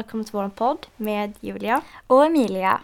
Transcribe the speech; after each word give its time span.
Välkommen 0.00 0.24
till 0.24 0.32
vår 0.32 0.48
podd 0.48 0.86
med 0.96 1.32
Julia. 1.40 1.80
Och 2.06 2.26
Emilia. 2.26 2.80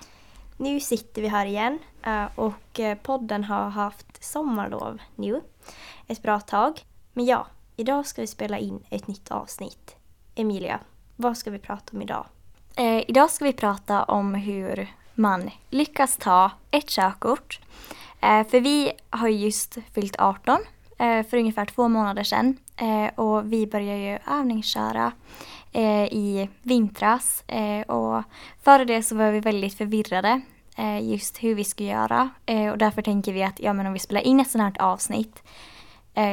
Nu 0.57 0.81
sitter 0.81 1.23
vi 1.23 1.29
här 1.29 1.47
igen 1.47 1.79
eh, 2.03 2.25
och 2.35 2.81
eh, 2.81 2.99
podden 2.99 3.45
har 3.45 3.69
haft 3.69 4.25
sommarlov 4.25 4.99
nu 5.15 5.41
ett 6.07 6.23
bra 6.23 6.41
tag. 6.41 6.85
Men 7.13 7.25
ja, 7.25 7.47
idag 7.77 8.07
ska 8.07 8.21
vi 8.21 8.27
spela 8.27 8.59
in 8.59 8.83
ett 8.91 9.07
nytt 9.07 9.31
avsnitt. 9.31 9.97
Emilia, 10.35 10.81
vad 11.17 11.37
ska 11.37 11.51
vi 11.51 11.59
prata 11.59 11.93
om 11.93 12.03
idag? 12.03 12.27
Eh, 12.77 13.11
idag 13.11 13.31
ska 13.31 13.45
vi 13.45 13.53
prata 13.53 14.05
om 14.05 14.35
hur 14.35 14.95
man 15.15 15.51
lyckas 15.71 16.17
ta 16.17 16.51
ett 16.71 16.89
körkort. 16.89 17.61
Eh, 18.21 18.47
för 18.47 18.61
vi 18.61 18.93
har 19.11 19.29
just 19.29 19.79
fyllt 19.95 20.17
18 20.19 20.59
eh, 20.99 21.27
för 21.27 21.37
ungefär 21.37 21.67
två 21.67 21.89
månader 21.89 22.23
sedan 22.23 22.57
eh, 22.77 23.19
och 23.19 23.53
vi 23.53 23.67
börjar 23.67 23.97
ju 23.97 24.19
övningsköra 24.39 25.13
Eh, 25.77 26.05
i 26.05 26.49
vintras 26.63 27.45
eh, 27.47 27.81
och 27.81 28.23
före 28.63 28.85
det 28.85 29.03
så 29.03 29.17
var 29.17 29.31
vi 29.31 29.41
väldigt 29.41 29.75
förvirrade 29.75 30.41
eh, 30.77 31.11
just 31.11 31.43
hur 31.43 31.55
vi 31.55 31.65
ska 31.65 31.85
göra 31.85 32.31
och 32.73 32.79
därför 32.79 33.03
tänker 33.03 33.33
vi 33.33 33.43
att 33.43 33.61
ja, 33.61 33.73
men 33.73 33.87
om 33.87 33.93
vi 33.93 33.99
spelar 33.99 34.21
in 34.21 34.41
ett 34.41 34.51
sådant 34.51 34.79
här 34.79 34.87
avsnitt 34.87 35.43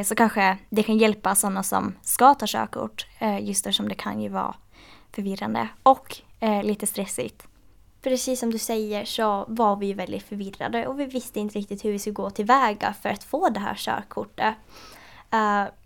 så 0.06 0.16
kanske 0.16 0.58
det 0.70 0.84
kan 0.84 0.98
hjälpa 0.98 1.36
sådana 1.36 1.64
som 1.64 1.96
ska 2.02 2.34
ta 2.34 2.46
körkort 2.48 3.08
just 3.42 3.66
eftersom 3.66 3.90
det 3.90 3.96
kan 3.96 4.22
ju 4.22 4.30
vara 4.30 4.56
förvirrande 5.12 5.68
och 5.84 6.18
lite 6.64 6.88
stressigt. 6.88 7.48
Precis 8.02 8.40
som 8.40 8.52
du 8.52 8.58
säger 8.58 9.06
så 9.06 9.46
var 9.48 9.76
vi 9.76 9.94
väldigt 9.94 10.24
förvirrade 10.24 10.88
och 10.88 11.00
vi 11.00 11.06
visste 11.06 11.40
inte 11.40 11.60
riktigt 11.60 11.86
hur 11.86 11.92
vi 11.92 12.00
skulle 12.00 12.14
gå 12.14 12.30
tillväga 12.30 12.94
för 13.02 13.10
att 13.10 13.24
få 13.24 13.50
det 13.50 13.60
här 13.60 13.76
körkortet. 13.76 14.56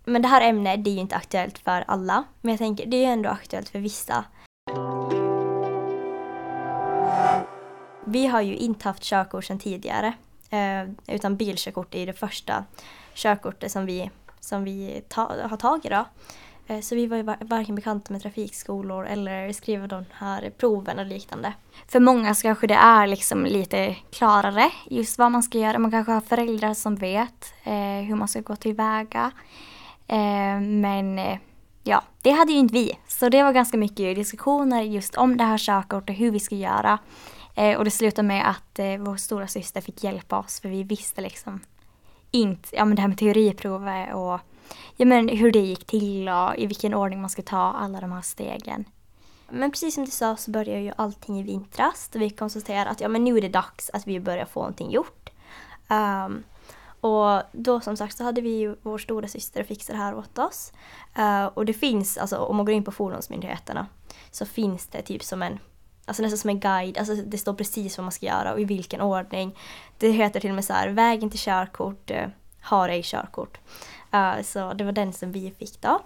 Men 0.09 0.21
det 0.21 0.27
här 0.27 0.49
ämnet 0.49 0.83
det 0.83 0.89
är 0.89 0.93
ju 0.93 0.99
inte 0.99 1.15
aktuellt 1.15 1.59
för 1.59 1.83
alla. 1.87 2.23
Men 2.41 2.51
jag 2.51 2.59
tänker 2.59 2.85
det 2.85 2.97
är 2.97 3.01
ju 3.01 3.11
ändå 3.11 3.29
aktuellt 3.29 3.69
för 3.69 3.79
vissa. 3.79 4.25
Vi 8.05 8.27
har 8.27 8.41
ju 8.41 8.55
inte 8.55 8.87
haft 8.87 9.03
körkort 9.03 9.45
sedan 9.45 9.59
tidigare. 9.59 10.13
Eh, 10.49 11.15
utan 11.15 11.37
bilkörkort 11.37 11.95
är 11.95 11.99
ju 11.99 12.05
det 12.05 12.13
första 12.13 12.63
körkortet 13.13 13.71
som 13.71 13.85
vi, 13.85 14.11
som 14.39 14.63
vi 14.63 15.03
ta, 15.07 15.47
har 15.49 15.57
tagit 15.57 15.91
då. 15.91 16.05
Eh, 16.67 16.79
så 16.81 16.95
vi 16.95 17.07
var 17.07 17.17
ju 17.17 17.23
varken 17.23 17.75
bekanta 17.75 18.13
med 18.13 18.21
trafikskolor 18.21 19.05
eller 19.05 19.53
skriva 19.53 19.87
de 19.87 20.05
här 20.11 20.49
proven 20.57 20.99
och 20.99 21.05
liknande. 21.05 21.53
För 21.87 21.99
många 21.99 22.35
så 22.35 22.41
kanske 22.41 22.67
det 22.67 22.73
är 22.73 23.07
liksom 23.07 23.45
lite 23.45 23.95
klarare 24.11 24.71
just 24.89 25.17
vad 25.17 25.31
man 25.31 25.43
ska 25.43 25.57
göra. 25.57 25.79
Man 25.79 25.91
kanske 25.91 26.11
har 26.11 26.21
föräldrar 26.21 26.73
som 26.73 26.95
vet 26.95 27.53
eh, 27.63 28.05
hur 28.07 28.15
man 28.15 28.27
ska 28.27 28.41
gå 28.41 28.55
tillväga. 28.55 29.31
Eh, 30.07 30.61
men 30.61 31.19
eh, 31.19 31.37
ja, 31.83 32.03
det 32.21 32.31
hade 32.31 32.51
ju 32.51 32.59
inte 32.59 32.73
vi. 32.73 32.99
Så 33.07 33.29
det 33.29 33.43
var 33.43 33.53
ganska 33.53 33.77
mycket 33.77 34.15
diskussioner 34.15 34.81
just 34.81 35.15
om 35.15 35.37
det 35.37 35.43
här 35.43 35.57
körkortet 35.57 36.09
och 36.09 36.15
hur 36.15 36.31
vi 36.31 36.39
ska 36.39 36.55
göra. 36.55 36.99
Eh, 37.55 37.77
och 37.77 37.85
det 37.85 37.91
slutade 37.91 38.27
med 38.27 38.49
att 38.49 38.79
eh, 38.79 38.97
vår 38.97 39.17
stora 39.17 39.47
syster 39.47 39.81
fick 39.81 40.03
hjälpa 40.03 40.39
oss 40.39 40.59
för 40.59 40.69
vi 40.69 40.83
visste 40.83 41.21
liksom 41.21 41.59
inte, 42.31 42.75
ja 42.75 42.85
men 42.85 42.95
det 42.95 43.01
här 43.01 43.09
med 43.09 43.17
teoriprovet 43.17 44.13
och 44.13 44.39
ja, 44.95 45.05
men 45.05 45.29
hur 45.29 45.51
det 45.51 45.59
gick 45.59 45.85
till 45.85 46.29
och 46.29 46.57
i 46.57 46.65
vilken 46.65 46.93
ordning 46.93 47.21
man 47.21 47.29
ska 47.29 47.41
ta 47.41 47.73
alla 47.73 48.01
de 48.01 48.11
här 48.11 48.21
stegen. 48.21 48.85
Men 49.49 49.71
precis 49.71 49.95
som 49.95 50.05
du 50.05 50.11
sa 50.11 50.35
så 50.35 50.51
börjar 50.51 50.79
ju 50.79 50.91
allting 50.95 51.39
i 51.39 51.43
vintras. 51.43 52.09
Då 52.13 52.19
vi 52.19 52.29
konstaterar 52.29 52.85
att 52.85 53.01
ja, 53.01 53.07
men 53.07 53.23
nu 53.23 53.37
är 53.37 53.41
det 53.41 53.49
dags 53.49 53.89
att 53.93 54.07
vi 54.07 54.19
börjar 54.19 54.45
få 54.45 54.59
någonting 54.59 54.91
gjort. 54.91 55.29
Um, 55.89 56.43
och 57.01 57.41
då 57.51 57.81
som 57.81 57.97
sagt 57.97 58.17
så 58.17 58.23
hade 58.23 58.41
vi 58.41 58.57
ju 58.57 58.75
vår 58.81 58.97
stora 58.97 59.27
syster 59.27 59.61
och 59.61 59.67
fixade 59.67 59.99
det 59.99 60.03
här 60.03 60.15
åt 60.15 60.37
oss. 60.37 60.71
Uh, 61.19 61.45
och 61.45 61.65
det 61.65 61.73
finns, 61.73 62.17
alltså 62.17 62.37
om 62.37 62.55
man 62.55 62.65
går 62.65 62.75
in 62.75 62.83
på 62.83 62.91
Fordonsmyndigheterna 62.91 63.87
så 64.31 64.45
finns 64.45 64.87
det 64.87 65.01
typ 65.01 65.23
som 65.23 65.41
en 65.41 65.59
Alltså 66.05 66.23
nästan 66.23 66.37
som 66.37 66.49
en 66.49 66.59
guide, 66.59 66.97
alltså 66.97 67.15
det 67.15 67.37
står 67.37 67.53
precis 67.53 67.97
vad 67.97 68.05
man 68.05 68.11
ska 68.11 68.25
göra 68.25 68.53
och 68.53 68.61
i 68.61 68.65
vilken 68.65 69.01
ordning. 69.01 69.57
Det 69.97 70.09
heter 70.11 70.39
till 70.39 70.49
och 70.49 70.55
med 70.55 70.65
så 70.65 70.73
här, 70.73 70.89
vägen 70.89 71.29
till 71.29 71.39
körkort, 71.39 72.11
uh, 72.11 72.27
har 72.61 72.89
ej 72.89 73.03
körkort. 73.03 73.57
Uh, 74.13 74.41
så 74.43 74.73
det 74.73 74.83
var 74.83 74.91
den 74.91 75.13
som 75.13 75.31
vi 75.31 75.51
fick 75.51 75.81
då. 75.81 76.01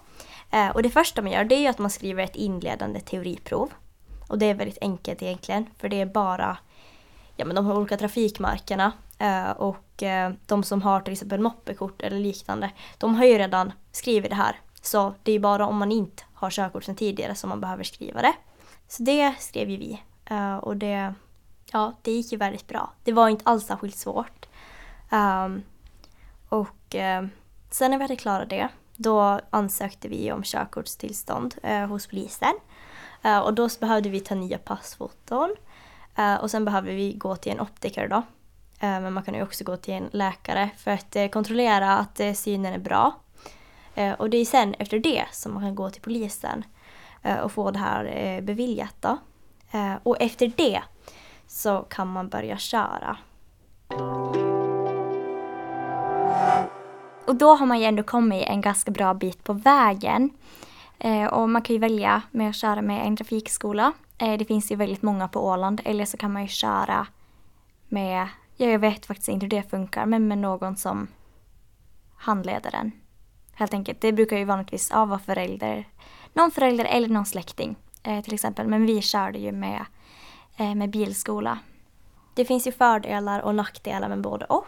Uh, 0.54 0.68
och 0.68 0.82
det 0.82 0.90
första 0.90 1.22
man 1.22 1.32
gör 1.32 1.44
det 1.44 1.54
är 1.54 1.60
ju 1.60 1.66
att 1.66 1.78
man 1.78 1.90
skriver 1.90 2.24
ett 2.24 2.36
inledande 2.36 3.00
teoriprov. 3.00 3.70
Och 4.28 4.38
det 4.38 4.46
är 4.46 4.54
väldigt 4.54 4.78
enkelt 4.80 5.22
egentligen 5.22 5.66
för 5.78 5.88
det 5.88 6.00
är 6.00 6.06
bara 6.06 6.58
ja, 7.36 7.44
men 7.44 7.56
de 7.56 7.66
här 7.66 7.76
olika 7.76 7.96
trafikmarkerna 7.96 8.92
Eh, 9.22 9.50
och 9.50 10.02
eh, 10.02 10.32
de 10.46 10.62
som 10.62 10.82
har 10.82 11.00
till 11.00 11.12
exempel 11.12 11.40
moppekort 11.40 12.02
eller 12.02 12.18
liknande 12.18 12.70
de 12.98 13.14
har 13.14 13.24
ju 13.24 13.38
redan 13.38 13.72
skrivit 13.92 14.30
det 14.30 14.36
här. 14.36 14.60
Så 14.80 15.14
det 15.22 15.32
är 15.32 15.38
bara 15.38 15.66
om 15.66 15.76
man 15.76 15.92
inte 15.92 16.22
har 16.34 16.50
körkort 16.50 16.84
sedan 16.84 16.96
tidigare 16.96 17.34
som 17.34 17.48
man 17.48 17.60
behöver 17.60 17.84
skriva 17.84 18.22
det. 18.22 18.32
Så 18.88 19.02
det 19.02 19.34
skrev 19.38 19.70
ju 19.70 19.76
vi 19.76 20.02
eh, 20.24 20.56
och 20.56 20.76
det, 20.76 21.14
ja, 21.72 21.92
det 22.02 22.12
gick 22.12 22.32
ju 22.32 22.38
väldigt 22.38 22.68
bra. 22.68 22.92
Det 23.04 23.12
var 23.12 23.28
inte 23.28 23.44
alls 23.44 23.66
särskilt 23.66 23.96
svårt. 23.96 24.46
Ehm, 25.10 25.62
och 26.48 26.96
Sen 27.70 27.90
när 27.90 27.98
vi 27.98 28.04
hade 28.04 28.16
klarat 28.16 28.50
det, 28.50 28.68
då 28.96 29.40
ansökte 29.50 30.08
vi 30.08 30.32
om 30.32 30.42
körkortstillstånd 30.42 31.54
hos 31.88 32.06
polisen. 32.06 32.52
Och 33.44 33.54
då 33.54 33.68
behövde 33.80 34.08
vi 34.08 34.20
ta 34.20 34.34
nya 34.34 34.58
passfoton. 34.58 35.54
Och 36.40 36.50
sen 36.50 36.64
behövde 36.64 36.94
vi 36.94 37.12
gå 37.12 37.36
till 37.36 37.52
en 37.52 37.60
optiker 37.60 38.08
då. 38.08 38.22
Eh, 38.82 39.00
men 39.00 39.12
man 39.12 39.22
kan 39.22 39.34
ju 39.34 39.42
också 39.42 39.64
gå 39.64 39.76
till 39.76 39.94
en 39.94 40.08
läkare 40.12 40.70
för 40.76 40.90
att 40.90 41.16
eh, 41.16 41.28
kontrollera 41.28 41.96
att 41.96 42.20
eh, 42.20 42.32
synen 42.32 42.72
är 42.72 42.78
bra. 42.78 43.14
och 44.18 44.30
det 44.30 44.36
är 44.36 44.44
sen 44.44 44.74
efter 44.74 44.98
det 44.98 45.24
som 45.32 45.54
man 45.54 45.62
kan 45.62 45.74
gå 45.74 45.90
till 45.90 46.02
polisen 46.02 46.64
och 47.42 47.52
få 47.52 47.70
det 47.70 47.78
här 47.78 48.40
beviljat 48.40 48.94
då. 49.00 49.18
och 50.02 50.16
efter 50.20 50.52
det 50.56 50.82
så 51.46 51.78
kan 51.78 52.08
man 52.08 52.28
börja 52.28 52.56
köra. 52.58 53.16
Och 57.26 57.36
då 57.36 57.54
har 57.54 57.66
man 57.66 57.80
ju 57.80 57.84
ändå 57.84 58.02
kommit 58.02 58.46
en 58.46 58.60
ganska 58.60 58.90
bra 58.90 59.14
bit 59.14 59.44
på 59.44 59.52
vägen. 59.52 60.30
Och 61.30 61.48
man 61.48 61.62
kan 61.62 61.74
ju 61.74 61.80
välja 61.80 62.22
med 62.30 62.50
att 62.50 62.56
köra 62.56 62.82
med 62.82 63.06
en 63.06 63.16
trafikskola. 63.16 63.92
Det 64.16 64.44
finns 64.44 64.72
ju 64.72 64.76
väldigt 64.76 65.02
många 65.02 65.28
på 65.28 65.46
Åland. 65.46 65.80
Eller 65.84 66.04
så 66.04 66.16
kan 66.16 66.32
man 66.32 66.42
ju 66.42 66.48
köra 66.48 67.06
med, 67.88 68.28
jag 68.70 68.78
vet 68.78 69.06
faktiskt 69.06 69.28
inte 69.28 69.44
hur 69.44 69.50
det 69.50 69.70
funkar, 69.70 70.06
men 70.06 70.28
med 70.28 70.38
någon 70.38 70.76
som 70.76 71.08
handleder 72.16 72.70
den. 72.70 72.92
Helt 73.54 73.74
enkelt. 73.74 74.00
Det 74.00 74.12
brukar 74.12 74.36
ju 74.36 74.44
vanligtvis 74.44 74.90
ja, 74.92 75.04
vara 75.04 75.18
förälder, 75.18 75.88
någon 76.32 76.50
förälder 76.50 76.84
eller 76.84 77.08
någon 77.08 77.26
släkting 77.26 77.76
eh, 78.02 78.20
till 78.20 78.34
exempel. 78.34 78.66
Men 78.66 78.86
vi 78.86 79.02
körde 79.02 79.38
ju 79.38 79.52
med, 79.52 79.84
eh, 80.56 80.74
med 80.74 80.90
bilskola. 80.90 81.58
Det 82.34 82.44
finns 82.44 82.66
ju 82.66 82.72
fördelar 82.72 83.40
och 83.40 83.54
nackdelar 83.54 84.08
med 84.08 84.20
både 84.20 84.44
och. 84.44 84.66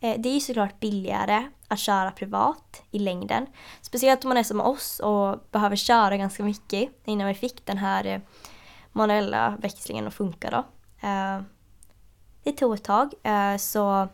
Eh, 0.00 0.20
det 0.20 0.28
är 0.28 0.34
ju 0.34 0.40
såklart 0.40 0.80
billigare 0.80 1.50
att 1.68 1.78
köra 1.78 2.10
privat 2.10 2.82
i 2.90 2.98
längden. 2.98 3.46
Speciellt 3.80 4.24
om 4.24 4.28
man 4.28 4.36
är 4.36 4.42
som 4.42 4.60
oss 4.60 5.00
och 5.00 5.38
behöver 5.50 5.76
köra 5.76 6.16
ganska 6.16 6.42
mycket 6.42 6.88
innan 7.04 7.28
vi 7.28 7.34
fick 7.34 7.66
den 7.66 7.78
här 7.78 8.06
eh, 8.06 8.20
manuella 8.92 9.56
växlingen 9.58 10.06
att 10.06 10.14
funka 10.14 10.50
då. 10.50 10.64
Eh, 11.08 11.40
det 12.50 12.56
tog 12.56 12.74
ett 12.74 12.84
tag 12.84 13.14
eh, 13.22 13.56
så 13.56 14.08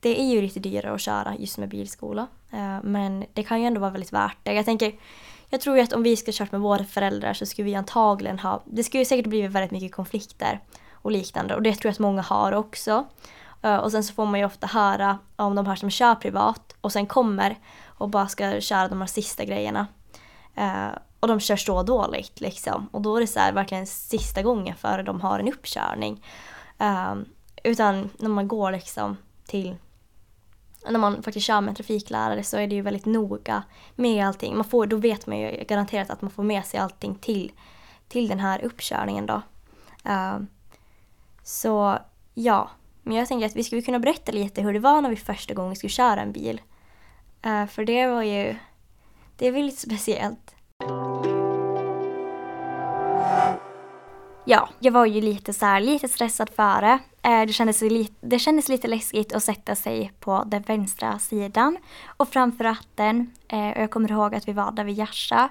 det 0.00 0.20
är 0.20 0.24
ju 0.24 0.42
lite 0.42 0.60
dyrare 0.60 0.94
att 0.94 1.00
köra 1.00 1.36
just 1.36 1.58
med 1.58 1.68
bilskola. 1.68 2.26
Eh, 2.52 2.76
men 2.82 3.24
det 3.32 3.42
kan 3.42 3.60
ju 3.60 3.66
ändå 3.66 3.80
vara 3.80 3.90
väldigt 3.90 4.12
värt 4.12 4.36
det. 4.42 4.52
Jag 4.52 4.64
tänker, 4.64 4.94
jag 5.48 5.60
tror 5.60 5.76
ju 5.76 5.82
att 5.82 5.92
om 5.92 6.02
vi 6.02 6.16
skulle 6.16 6.32
kört 6.32 6.52
med 6.52 6.60
våra 6.60 6.84
föräldrar 6.84 7.34
så 7.34 7.46
skulle 7.46 7.64
vi 7.64 7.74
antagligen 7.74 8.38
ha, 8.38 8.62
det 8.64 8.84
skulle 8.84 9.04
säkert 9.04 9.26
blivit 9.26 9.50
väldigt 9.50 9.70
mycket 9.70 9.92
konflikter 9.92 10.60
och 10.92 11.10
liknande 11.10 11.54
och 11.54 11.62
det 11.62 11.72
tror 11.74 11.88
jag 11.88 11.92
att 11.92 11.98
många 11.98 12.22
har 12.22 12.52
också. 12.52 13.06
Eh, 13.62 13.76
och 13.76 13.92
sen 13.92 14.04
så 14.04 14.14
får 14.14 14.26
man 14.26 14.40
ju 14.40 14.46
ofta 14.46 14.66
höra 14.66 15.18
om 15.36 15.54
de 15.54 15.66
här 15.66 15.76
som 15.76 15.90
kör 15.90 16.14
privat 16.14 16.76
och 16.80 16.92
sen 16.92 17.06
kommer 17.06 17.58
och 17.86 18.08
bara 18.08 18.28
ska 18.28 18.60
köra 18.60 18.88
de 18.88 19.00
här 19.00 19.08
sista 19.08 19.44
grejerna. 19.44 19.86
Och 21.20 21.28
de 21.28 21.40
kör 21.40 21.56
så 21.56 21.82
dåligt 21.82 22.40
liksom. 22.40 22.88
Och 22.92 23.02
då 23.02 23.16
är 23.16 23.20
det 23.20 23.26
så 23.26 23.40
här, 23.40 23.52
verkligen 23.52 23.86
sista 23.86 24.42
gången 24.42 24.76
före 24.76 25.02
de 25.02 25.20
har 25.20 25.38
en 25.38 25.48
uppkörning. 25.48 26.22
Utan 27.62 28.10
när 28.18 28.28
man 28.28 28.48
går 28.48 28.72
liksom 28.72 29.16
till 29.46 29.76
när 30.88 30.98
man 30.98 31.22
faktiskt 31.22 31.46
kör 31.46 31.60
med 31.60 31.68
en 31.68 31.74
trafiklärare 31.74 32.42
så 32.42 32.56
är 32.56 32.66
det 32.66 32.74
ju 32.74 32.82
väldigt 32.82 33.06
noga 33.06 33.62
med 33.94 34.26
allting. 34.26 34.56
Man 34.56 34.64
får, 34.64 34.86
då 34.86 34.96
vet 34.96 35.26
man 35.26 35.38
ju 35.38 35.64
garanterat 35.64 36.10
att 36.10 36.22
man 36.22 36.30
får 36.30 36.42
med 36.42 36.66
sig 36.66 36.80
allting 36.80 37.14
till, 37.14 37.52
till 38.08 38.28
den 38.28 38.40
här 38.40 38.64
uppkörningen 38.64 39.26
då. 39.26 39.42
Uh, 40.08 40.38
så 41.42 41.98
ja, 42.34 42.70
men 43.02 43.16
jag 43.16 43.28
tänker 43.28 43.46
att 43.46 43.56
vi 43.56 43.64
skulle 43.64 43.82
kunna 43.82 43.98
berätta 43.98 44.32
lite 44.32 44.62
hur 44.62 44.72
det 44.72 44.78
var 44.78 45.00
när 45.00 45.10
vi 45.10 45.16
första 45.16 45.54
gången 45.54 45.76
skulle 45.76 45.90
köra 45.90 46.20
en 46.20 46.32
bil. 46.32 46.60
Uh, 47.46 47.66
för 47.66 47.84
det 47.84 48.06
var 48.06 48.22
ju, 48.22 48.56
det 49.36 49.50
var 49.50 49.58
lite 49.58 49.80
speciellt. 49.80 50.54
Ja, 54.44 54.68
jag 54.78 54.92
var 54.92 55.06
ju 55.06 55.20
lite 55.20 55.52
så 55.52 55.66
här, 55.66 55.80
lite 55.80 56.08
stressad 56.08 56.50
före. 56.50 56.98
Eh, 57.22 57.46
det, 57.46 57.52
kändes 57.52 57.80
lite, 57.80 58.14
det 58.20 58.38
kändes 58.38 58.68
lite 58.68 58.88
läskigt 58.88 59.32
att 59.32 59.44
sätta 59.44 59.74
sig 59.74 60.12
på 60.20 60.44
den 60.46 60.62
vänstra 60.62 61.18
sidan 61.18 61.76
och 62.06 62.28
framför 62.28 62.64
ratten. 62.64 63.30
Eh, 63.48 63.68
och 63.68 63.82
jag 63.82 63.90
kommer 63.90 64.10
ihåg 64.10 64.34
att 64.34 64.48
vi 64.48 64.52
var 64.52 64.72
där 64.72 64.84
vid 64.84 64.98
Gärsa. 64.98 65.48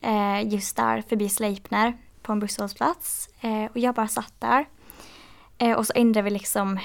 Eh, 0.00 0.48
just 0.48 0.76
där 0.76 1.02
förbi 1.02 1.28
Sleipner 1.28 1.96
på 2.22 2.32
en 2.32 2.40
busshållplats. 2.40 3.28
Och 3.70 3.78
jag 3.78 3.94
bara 3.94 4.08
satt 4.08 4.34
där. 4.38 4.66
Och 5.76 5.86
så 5.86 5.92
ändrade 5.96 6.24
vi 6.24 6.30
liksom 6.30 6.78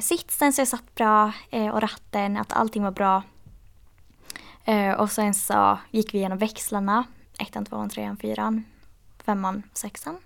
sitsen 0.00 0.52
så 0.52 0.60
jag 0.60 0.68
satt 0.68 0.94
bra 0.94 1.32
och 1.72 1.80
ratten, 1.80 2.36
att 2.36 2.52
allting 2.52 2.82
var 2.82 2.90
bra. 2.90 3.22
Och 4.98 5.10
sen 5.10 5.34
så 5.34 5.78
gick 5.90 6.14
vi 6.14 6.18
igenom 6.18 6.38
växlarna. 6.38 7.04
Ettan, 7.38 7.64
tvåan, 7.64 7.90
trean, 7.90 8.16
fyran, 8.16 8.64
femman, 9.24 9.62
sexan. 9.72 10.18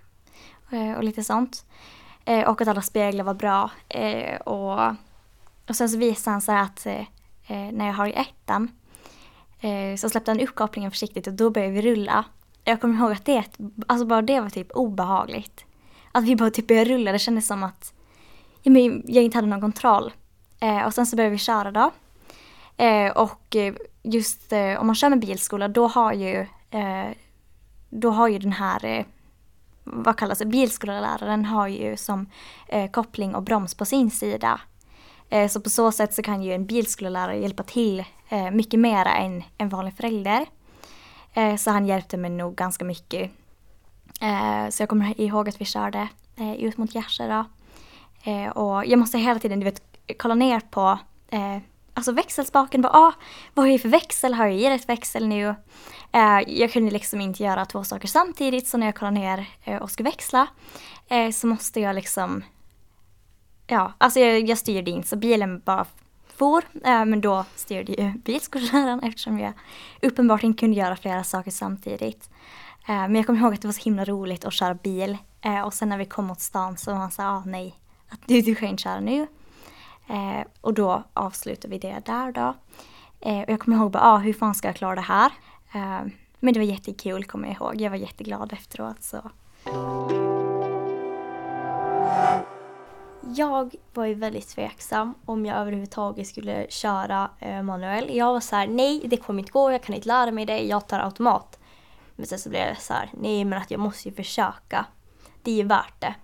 Och 0.97 1.03
lite 1.03 1.23
sånt. 1.23 1.65
Eh, 2.25 2.49
och 2.49 2.61
att 2.61 2.67
alla 2.67 2.81
speglar 2.81 3.23
var 3.23 3.33
bra. 3.33 3.71
Eh, 3.89 4.35
och, 4.35 4.79
och 5.69 5.75
sen 5.75 5.89
så 5.89 5.97
visade 5.97 6.33
han 6.33 6.41
så 6.41 6.51
här 6.51 6.63
att 6.63 6.85
eh, 6.85 6.99
eh, 7.47 7.71
när 7.73 7.85
jag 7.85 7.93
har 7.93 8.07
i 8.07 8.13
ettan 8.13 8.71
eh, 9.59 9.95
så 9.97 10.09
släppte 10.09 10.31
han 10.31 10.39
upp 10.39 10.55
kopplingen 10.55 10.91
försiktigt 10.91 11.27
och 11.27 11.33
då 11.33 11.49
började 11.49 11.73
vi 11.73 11.81
rulla. 11.81 12.25
Jag 12.63 12.81
kommer 12.81 12.95
ihåg 12.95 13.11
att 13.11 13.25
det, 13.25 13.43
alltså 13.87 14.05
bara 14.05 14.21
det 14.21 14.39
var 14.39 14.49
typ 14.49 14.71
obehagligt. 14.71 15.65
Att 16.11 16.23
vi 16.23 16.35
bara 16.35 16.49
typ 16.49 16.67
började 16.67 16.89
rulla, 16.89 17.11
det 17.11 17.19
kändes 17.19 17.47
som 17.47 17.63
att 17.63 17.93
jag 19.05 19.23
inte 19.23 19.37
hade 19.37 19.47
någon 19.47 19.61
kontroll. 19.61 20.13
och 20.85 20.93
sen 20.93 21.05
så 21.05 21.15
började 21.15 21.31
vi 21.31 21.37
köra 21.37 21.71
då. 21.71 21.91
och 23.15 23.55
just 24.03 24.53
om 24.79 24.87
man 24.87 24.95
kör 24.95 25.09
med 25.09 25.19
bilskola 25.19 25.67
då 25.67 25.87
har 25.87 26.13
ju 26.13 26.47
då 27.89 28.09
har 28.09 28.27
ju 28.27 28.39
den 28.39 28.51
här 28.51 29.05
vad 29.85 30.17
kallas 30.17 30.39
det, 30.39 30.45
bilskoleläraren 30.45 31.45
har 31.45 31.67
ju 31.67 31.97
som 31.97 32.29
eh, 32.67 32.91
koppling 32.91 33.35
och 33.35 33.43
broms 33.43 33.75
på 33.75 33.85
sin 33.85 34.11
sida. 34.11 34.61
Eh, 35.29 35.47
så 35.47 35.61
på 35.61 35.69
så 35.69 35.91
sätt 35.91 36.13
så 36.13 36.21
kan 36.21 36.43
ju 36.43 36.53
en 36.53 36.65
bilskolelärare 36.65 37.37
hjälpa 37.37 37.63
till 37.63 38.03
eh, 38.29 38.51
mycket 38.51 38.79
mer 38.79 39.05
än 39.05 39.43
en 39.57 39.69
vanlig 39.69 39.93
förälder. 39.93 40.45
Eh, 41.33 41.55
så 41.55 41.71
han 41.71 41.85
hjälpte 41.85 42.17
mig 42.17 42.29
nog 42.29 42.55
ganska 42.55 42.85
mycket. 42.85 43.31
Eh, 44.21 44.69
så 44.69 44.81
jag 44.81 44.89
kommer 44.89 45.21
ihåg 45.21 45.49
att 45.49 45.61
vi 45.61 45.65
körde 45.65 46.07
eh, 46.35 46.55
ut 46.55 46.77
mot 46.77 46.95
Gärse 46.95 47.45
eh, 48.23 48.47
och 48.47 48.85
jag 48.85 48.99
måste 48.99 49.17
hela 49.17 49.39
tiden 49.39 49.59
du 49.59 49.63
vet, 49.63 49.81
kolla 50.17 50.35
ner 50.35 50.59
på 50.59 50.99
eh, 51.29 51.57
alltså 51.93 52.11
växelspaken, 52.11 52.81
bara, 52.81 52.93
ah, 52.93 53.13
vad 53.53 53.65
har 53.65 53.71
jag 53.71 53.81
för 53.81 53.89
växel? 53.89 54.33
Har 54.33 54.45
jag 54.45 54.55
i 54.55 54.69
rätt 54.69 54.89
växel 54.89 55.27
nu? 55.27 55.55
Eh, 56.15 56.41
jag 56.47 56.71
kunde 56.71 56.91
liksom 56.91 57.21
inte 57.21 57.43
göra 57.43 57.65
två 57.65 57.83
saker 57.83 58.07
samtidigt 58.07 58.67
så 58.67 58.77
när 58.77 58.85
jag 58.85 58.95
kollar 58.95 59.11
ner 59.11 59.49
eh, 59.63 59.81
och 59.81 59.91
ska 59.91 60.03
växla 60.03 60.47
eh, 61.07 61.31
så 61.31 61.47
måste 61.47 61.79
jag 61.79 61.95
liksom, 61.95 62.43
ja, 63.67 63.93
alltså 63.97 64.19
jag, 64.19 64.49
jag 64.49 64.57
styrde 64.57 64.91
inte 64.91 65.07
så 65.07 65.15
bilen 65.15 65.61
bara 65.65 65.85
for, 66.27 66.63
eh, 66.85 67.05
men 67.05 67.21
då 67.21 67.45
styrde 67.55 67.91
ju 67.91 68.11
bilskolläraren 68.25 69.03
eftersom 69.03 69.39
jag 69.39 69.53
uppenbart 70.01 70.43
inte 70.43 70.59
kunde 70.59 70.77
göra 70.77 70.95
flera 70.95 71.23
saker 71.23 71.51
samtidigt. 71.51 72.29
Eh, 72.87 72.95
men 72.95 73.15
jag 73.15 73.25
kommer 73.25 73.39
ihåg 73.39 73.53
att 73.53 73.61
det 73.61 73.67
var 73.67 73.73
så 73.73 73.83
himla 73.83 74.05
roligt 74.05 74.45
att 74.45 74.53
köra 74.53 74.73
bil 74.73 75.17
eh, 75.41 75.61
och 75.61 75.73
sen 75.73 75.89
när 75.89 75.97
vi 75.97 76.05
kom 76.05 76.25
mot 76.25 76.41
stan 76.41 76.77
så 76.77 76.91
var 76.91 76.97
han 76.97 77.11
såhär, 77.11 77.29
ah 77.29 77.43
nej, 77.45 77.75
att 78.09 78.19
du, 78.25 78.41
du 78.41 78.55
kan 78.55 78.69
inte 78.69 78.83
köra 78.83 78.99
nu. 78.99 79.27
Eh, 80.07 80.47
och 80.61 80.73
då 80.73 81.03
avslutade 81.13 81.67
vi 81.67 81.79
det 81.79 82.01
där 82.05 82.31
då. 82.31 82.53
Eh, 83.19 83.39
och 83.39 83.49
jag 83.49 83.59
kommer 83.59 83.77
ihåg 83.77 83.91
bara, 83.91 84.03
ah, 84.03 84.17
hur 84.17 84.33
fan 84.33 84.55
ska 84.55 84.67
jag 84.67 84.75
klara 84.75 84.95
det 84.95 85.01
här? 85.01 85.31
Eh, 85.75 86.05
men 86.39 86.53
det 86.53 86.59
var 86.59 86.65
jättekul 86.65 87.23
kommer 87.23 87.47
jag 87.47 87.55
ihåg. 87.55 87.81
Jag 87.81 87.89
var 87.89 87.97
jätteglad 87.97 88.53
efteråt. 88.53 89.03
Så. 89.03 89.31
Jag 93.35 93.75
var 93.93 94.05
ju 94.05 94.13
väldigt 94.13 94.47
tveksam 94.47 95.13
om 95.25 95.45
jag 95.45 95.57
överhuvudtaget 95.57 96.27
skulle 96.27 96.65
köra 96.69 97.31
eh, 97.39 97.63
manuell. 97.63 98.15
Jag 98.15 98.33
var 98.33 98.39
så 98.39 98.55
här, 98.55 98.67
nej 98.67 99.01
det 99.05 99.17
kommer 99.17 99.39
inte 99.39 99.51
gå, 99.51 99.71
jag 99.71 99.83
kan 99.83 99.95
inte 99.95 100.07
lära 100.07 100.31
mig 100.31 100.45
det, 100.45 100.59
jag 100.59 100.87
tar 100.87 100.99
automat. 100.99 101.59
Men 102.15 102.27
sen 102.27 102.39
så 102.39 102.49
blev 102.49 102.67
jag 102.67 102.81
så 102.81 102.93
här, 102.93 103.09
nej 103.13 103.45
men 103.45 103.61
att 103.61 103.71
jag 103.71 103.79
måste 103.79 104.09
ju 104.09 104.15
försöka. 104.15 104.85
Det 105.43 105.51
är 105.51 105.55
ju 105.55 105.63
värt 105.63 106.01
det. 106.01 106.15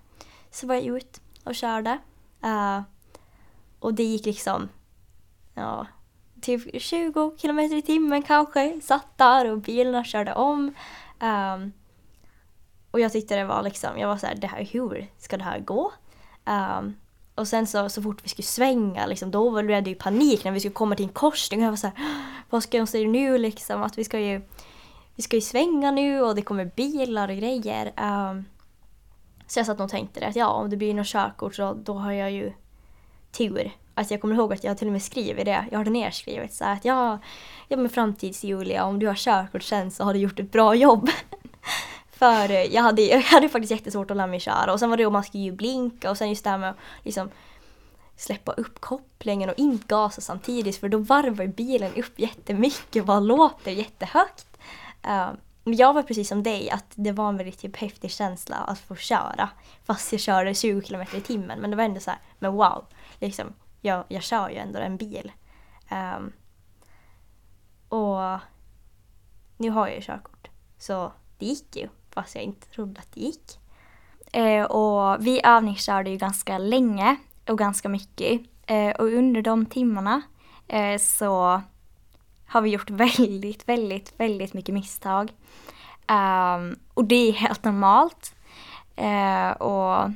Så 0.51 0.67
var 0.67 0.75
jag 0.75 0.83
ut 0.83 1.21
och 1.43 1.55
körde. 1.55 1.97
Uh, 2.45 2.81
och 3.79 3.93
det 3.93 4.03
gick 4.03 4.25
liksom, 4.25 4.69
ja, 5.53 5.87
typ 6.41 6.81
20 6.81 7.33
kilometer 7.37 7.75
i 7.75 7.81
timmen 7.81 8.23
kanske. 8.23 8.81
Satt 8.81 9.17
där 9.17 9.51
och 9.51 9.57
bilarna 9.57 10.03
körde 10.03 10.33
om. 10.33 10.73
Um, 11.19 11.73
och 12.91 12.99
jag 12.99 13.11
tyckte 13.11 13.35
det 13.35 13.45
var 13.45 13.63
liksom, 13.63 13.97
jag 13.97 14.07
var 14.07 14.17
så 14.17 14.27
här, 14.27 14.35
det 14.35 14.47
här, 14.47 14.65
hur 14.71 15.07
ska 15.17 15.37
det 15.37 15.43
här 15.43 15.59
gå? 15.59 15.91
Um, 16.45 16.95
och 17.35 17.47
sen 17.47 17.67
så, 17.67 17.89
så 17.89 18.01
fort 18.01 18.21
vi 18.23 18.29
skulle 18.29 18.45
svänga, 18.45 19.05
liksom, 19.05 19.31
då 19.31 19.49
var 19.49 19.63
det 19.63 19.89
ju 19.89 19.95
panik 19.95 20.43
när 20.43 20.51
vi 20.51 20.59
skulle 20.59 20.73
komma 20.73 20.95
till 20.95 21.05
en 21.05 21.13
korsning. 21.13 21.59
Och 21.59 21.65
jag 21.65 21.71
var 21.71 21.77
så 21.77 21.87
här, 21.87 22.05
vad 22.49 22.63
ska 22.63 22.77
jag 22.77 22.89
säga 22.89 23.07
nu 23.07 23.37
liksom? 23.37 23.83
Att 23.83 23.97
vi 23.97 24.03
ska 24.03 24.19
ju, 24.19 24.41
vi 25.15 25.23
ska 25.23 25.35
ju 25.35 25.41
svänga 25.41 25.91
nu 25.91 26.21
och 26.21 26.35
det 26.35 26.41
kommer 26.41 26.65
bilar 26.65 27.29
och 27.29 27.37
grejer. 27.37 27.93
Um, 28.01 28.45
så 29.47 29.59
jag 29.59 29.65
satt 29.65 29.79
och 29.79 29.89
tänkte 29.89 30.19
det, 30.19 30.27
att 30.27 30.35
ja, 30.35 30.47
om 30.47 30.69
det 30.69 30.77
blir 30.77 30.93
något 30.93 31.07
körkort 31.07 31.55
så 31.55 31.73
då 31.73 31.93
har 31.93 32.11
jag 32.11 32.31
ju 32.31 32.53
tur. 33.31 33.71
Alltså 33.93 34.13
jag 34.13 34.21
kommer 34.21 34.35
ihåg 34.35 34.53
att 34.53 34.63
jag 34.63 34.77
till 34.77 34.87
och 34.87 34.93
med 34.93 35.03
skriver 35.03 35.45
det, 35.45 35.65
jag 35.71 35.79
har 35.79 35.85
det 35.85 35.91
nerskrivet 35.91 36.53
så 36.53 36.65
att 36.65 36.85
ja, 36.85 37.19
ja 37.67 37.77
men 37.77 37.89
framtids-Julia, 37.89 38.83
om 38.83 38.99
du 38.99 39.07
har 39.07 39.15
körkort 39.15 39.63
sen 39.63 39.91
så 39.91 40.03
har 40.03 40.13
du 40.13 40.19
gjort 40.19 40.39
ett 40.39 40.51
bra 40.51 40.75
jobb. 40.75 41.09
För 42.11 42.51
eh, 42.51 42.63
jag 42.63 42.81
hade, 42.81 43.01
jag 43.01 43.21
hade 43.21 43.49
faktiskt 43.49 43.71
jättesvårt 43.71 44.11
att 44.11 44.17
lära 44.17 44.27
mig 44.27 44.39
köra 44.39 44.73
och 44.73 44.79
sen 44.79 44.89
var 44.89 44.97
det 44.97 45.05
om 45.05 45.13
man 45.13 45.23
skulle 45.23 45.43
ju 45.43 45.51
blinka 45.51 46.09
och 46.09 46.17
sen 46.17 46.29
just 46.29 46.43
det 46.43 46.49
här 46.49 46.57
med 46.57 46.69
att 46.69 46.77
liksom 47.03 47.29
släppa 48.15 48.51
upp 48.51 48.81
kopplingen 48.81 49.49
och 49.49 49.59
inte 49.59 49.85
gasa 49.87 50.21
samtidigt 50.21 50.77
för 50.77 50.89
då 50.89 50.97
varvar 50.97 51.47
bilen 51.47 51.91
upp 51.95 52.19
jättemycket 52.19 53.01
och 53.01 53.05
bara 53.05 53.19
låter 53.19 53.71
jättehögt. 53.71 54.57
Uh, 55.07 55.31
men 55.63 55.75
jag 55.75 55.93
var 55.93 56.03
precis 56.03 56.27
som 56.27 56.43
dig, 56.43 56.69
att 56.69 56.91
det 56.95 57.11
var 57.11 57.29
en 57.29 57.37
väldigt 57.37 57.59
typ 57.59 57.77
häftig 57.77 58.11
känsla 58.11 58.55
att 58.55 58.79
få 58.79 58.95
köra. 58.95 59.49
Fast 59.85 60.11
jag 60.11 60.21
körde 60.21 60.53
20 60.53 60.81
km 60.81 61.01
i 61.15 61.21
timmen. 61.21 61.59
Men 61.59 61.71
det 61.71 61.77
var 61.77 61.83
ändå 61.83 61.99
så 61.99 62.09
här, 62.09 62.19
men 62.39 62.53
wow, 62.53 62.85
liksom, 63.19 63.53
jag, 63.81 64.03
jag 64.07 64.23
kör 64.23 64.49
ju 64.49 64.55
ändå 64.55 64.79
en 64.79 64.97
bil. 64.97 65.31
Um, 65.91 66.33
och 67.89 68.39
nu 69.57 69.69
har 69.69 69.87
jag 69.87 69.95
ju 69.95 70.01
körkort. 70.01 70.47
Så 70.77 71.11
det 71.37 71.45
gick 71.45 71.75
ju, 71.75 71.89
fast 72.09 72.35
jag 72.35 72.43
inte 72.43 72.67
trodde 72.67 72.99
att 72.99 73.11
det 73.13 73.21
gick. 73.21 73.59
Eh, 74.33 74.63
och 74.63 75.25
vi 75.25 75.41
övningskörde 75.43 76.09
ju 76.09 76.17
ganska 76.17 76.57
länge 76.57 77.15
och 77.47 77.57
ganska 77.57 77.89
mycket. 77.89 78.41
Eh, 78.65 78.91
och 78.91 79.05
under 79.05 79.41
de 79.41 79.65
timmarna 79.65 80.21
eh, 80.67 80.97
så 80.97 81.61
har 82.47 82.61
vi 82.61 82.69
gjort 82.69 82.89
väldigt, 82.89 83.69
väldigt, 83.69 84.13
väldigt 84.17 84.53
mycket 84.53 84.73
misstag. 84.73 85.33
Um, 86.07 86.79
och 86.93 87.05
det 87.05 87.29
är 87.29 87.33
helt 87.33 87.63
normalt. 87.63 88.35
Uh, 88.99 89.51
och 89.51 90.11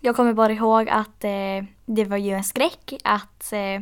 jag 0.00 0.16
kommer 0.16 0.32
bara 0.32 0.52
ihåg 0.52 0.88
att 0.88 1.24
eh, 1.24 1.64
det 1.86 2.04
var 2.04 2.16
ju 2.16 2.30
en 2.30 2.44
skräck 2.44 2.92
att 3.04 3.52
eh, 3.52 3.80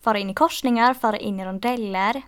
fara 0.00 0.18
in 0.18 0.30
i 0.30 0.34
korsningar, 0.34 0.94
fara 0.94 1.16
in 1.16 1.40
i 1.40 1.44
rondeller. 1.44 2.22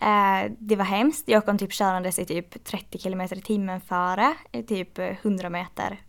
Eh, 0.00 0.52
det 0.58 0.76
var 0.76 0.84
hemskt. 0.84 1.28
Jag 1.28 1.44
kom 1.46 1.58
typ 1.58 1.72
körandes 1.72 2.18
i 2.18 2.24
typ 2.24 2.64
30 2.64 2.98
km 2.98 3.20
i 3.20 3.26
timmen 3.26 3.80
före, 3.80 4.34
eh, 4.52 4.64
typ 4.64 4.98
eh, 4.98 5.16
100 5.22 5.50
meter 5.50 6.00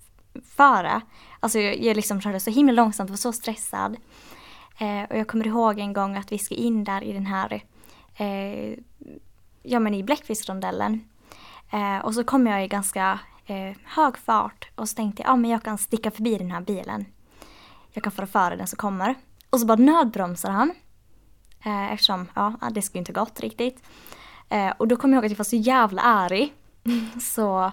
före. 0.55 1.01
Alltså 1.39 1.59
jag, 1.59 1.81
jag 1.81 1.95
liksom 1.95 2.21
körde 2.21 2.39
så 2.39 2.51
himla 2.51 2.73
långsamt, 2.73 3.09
var 3.09 3.17
så 3.17 3.33
stressad. 3.33 3.97
Eh, 4.79 5.03
och 5.09 5.17
jag 5.17 5.27
kommer 5.27 5.47
ihåg 5.47 5.79
en 5.79 5.93
gång 5.93 6.15
att 6.17 6.31
vi 6.31 6.37
ska 6.37 6.55
in 6.55 6.83
där 6.83 7.03
i 7.03 7.13
den 7.13 7.25
här, 7.25 7.63
eh, 8.15 8.77
ja 9.63 9.79
men 9.79 9.93
i 9.93 10.03
Bläckfiskrondellen. 10.03 11.09
Eh, 11.71 12.05
och 12.05 12.13
så 12.13 12.23
kom 12.23 12.47
jag 12.47 12.65
i 12.65 12.67
ganska 12.67 13.19
eh, 13.45 13.77
hög 13.83 14.17
fart 14.17 14.69
och 14.75 14.89
så 14.89 14.95
tänkte 14.95 15.21
jag, 15.21 15.31
ja 15.31 15.35
men 15.35 15.51
jag 15.51 15.63
kan 15.63 15.77
sticka 15.77 16.11
förbi 16.11 16.37
den 16.37 16.51
här 16.51 16.61
bilen. 16.61 17.05
Jag 17.91 18.03
kan 18.03 18.11
föra 18.11 18.27
före 18.27 18.55
den 18.55 18.67
som 18.67 18.77
kommer. 18.77 19.15
Och 19.49 19.59
så 19.59 19.65
bara 19.65 19.77
nödbromsar 19.77 20.49
han. 20.49 20.73
Eh, 21.65 21.93
eftersom, 21.93 22.27
ja 22.35 22.53
det 22.71 22.81
skulle 22.81 22.99
inte 22.99 23.11
gått 23.11 23.39
riktigt. 23.39 23.83
Eh, 24.49 24.73
och 24.77 24.87
då 24.87 24.95
kom 24.95 25.13
jag 25.13 25.17
ihåg 25.17 25.25
att 25.25 25.31
jag 25.31 25.37
var 25.37 25.45
så 25.45 25.55
jävla 25.55 26.01
arg. 26.01 26.53
så 27.21 27.71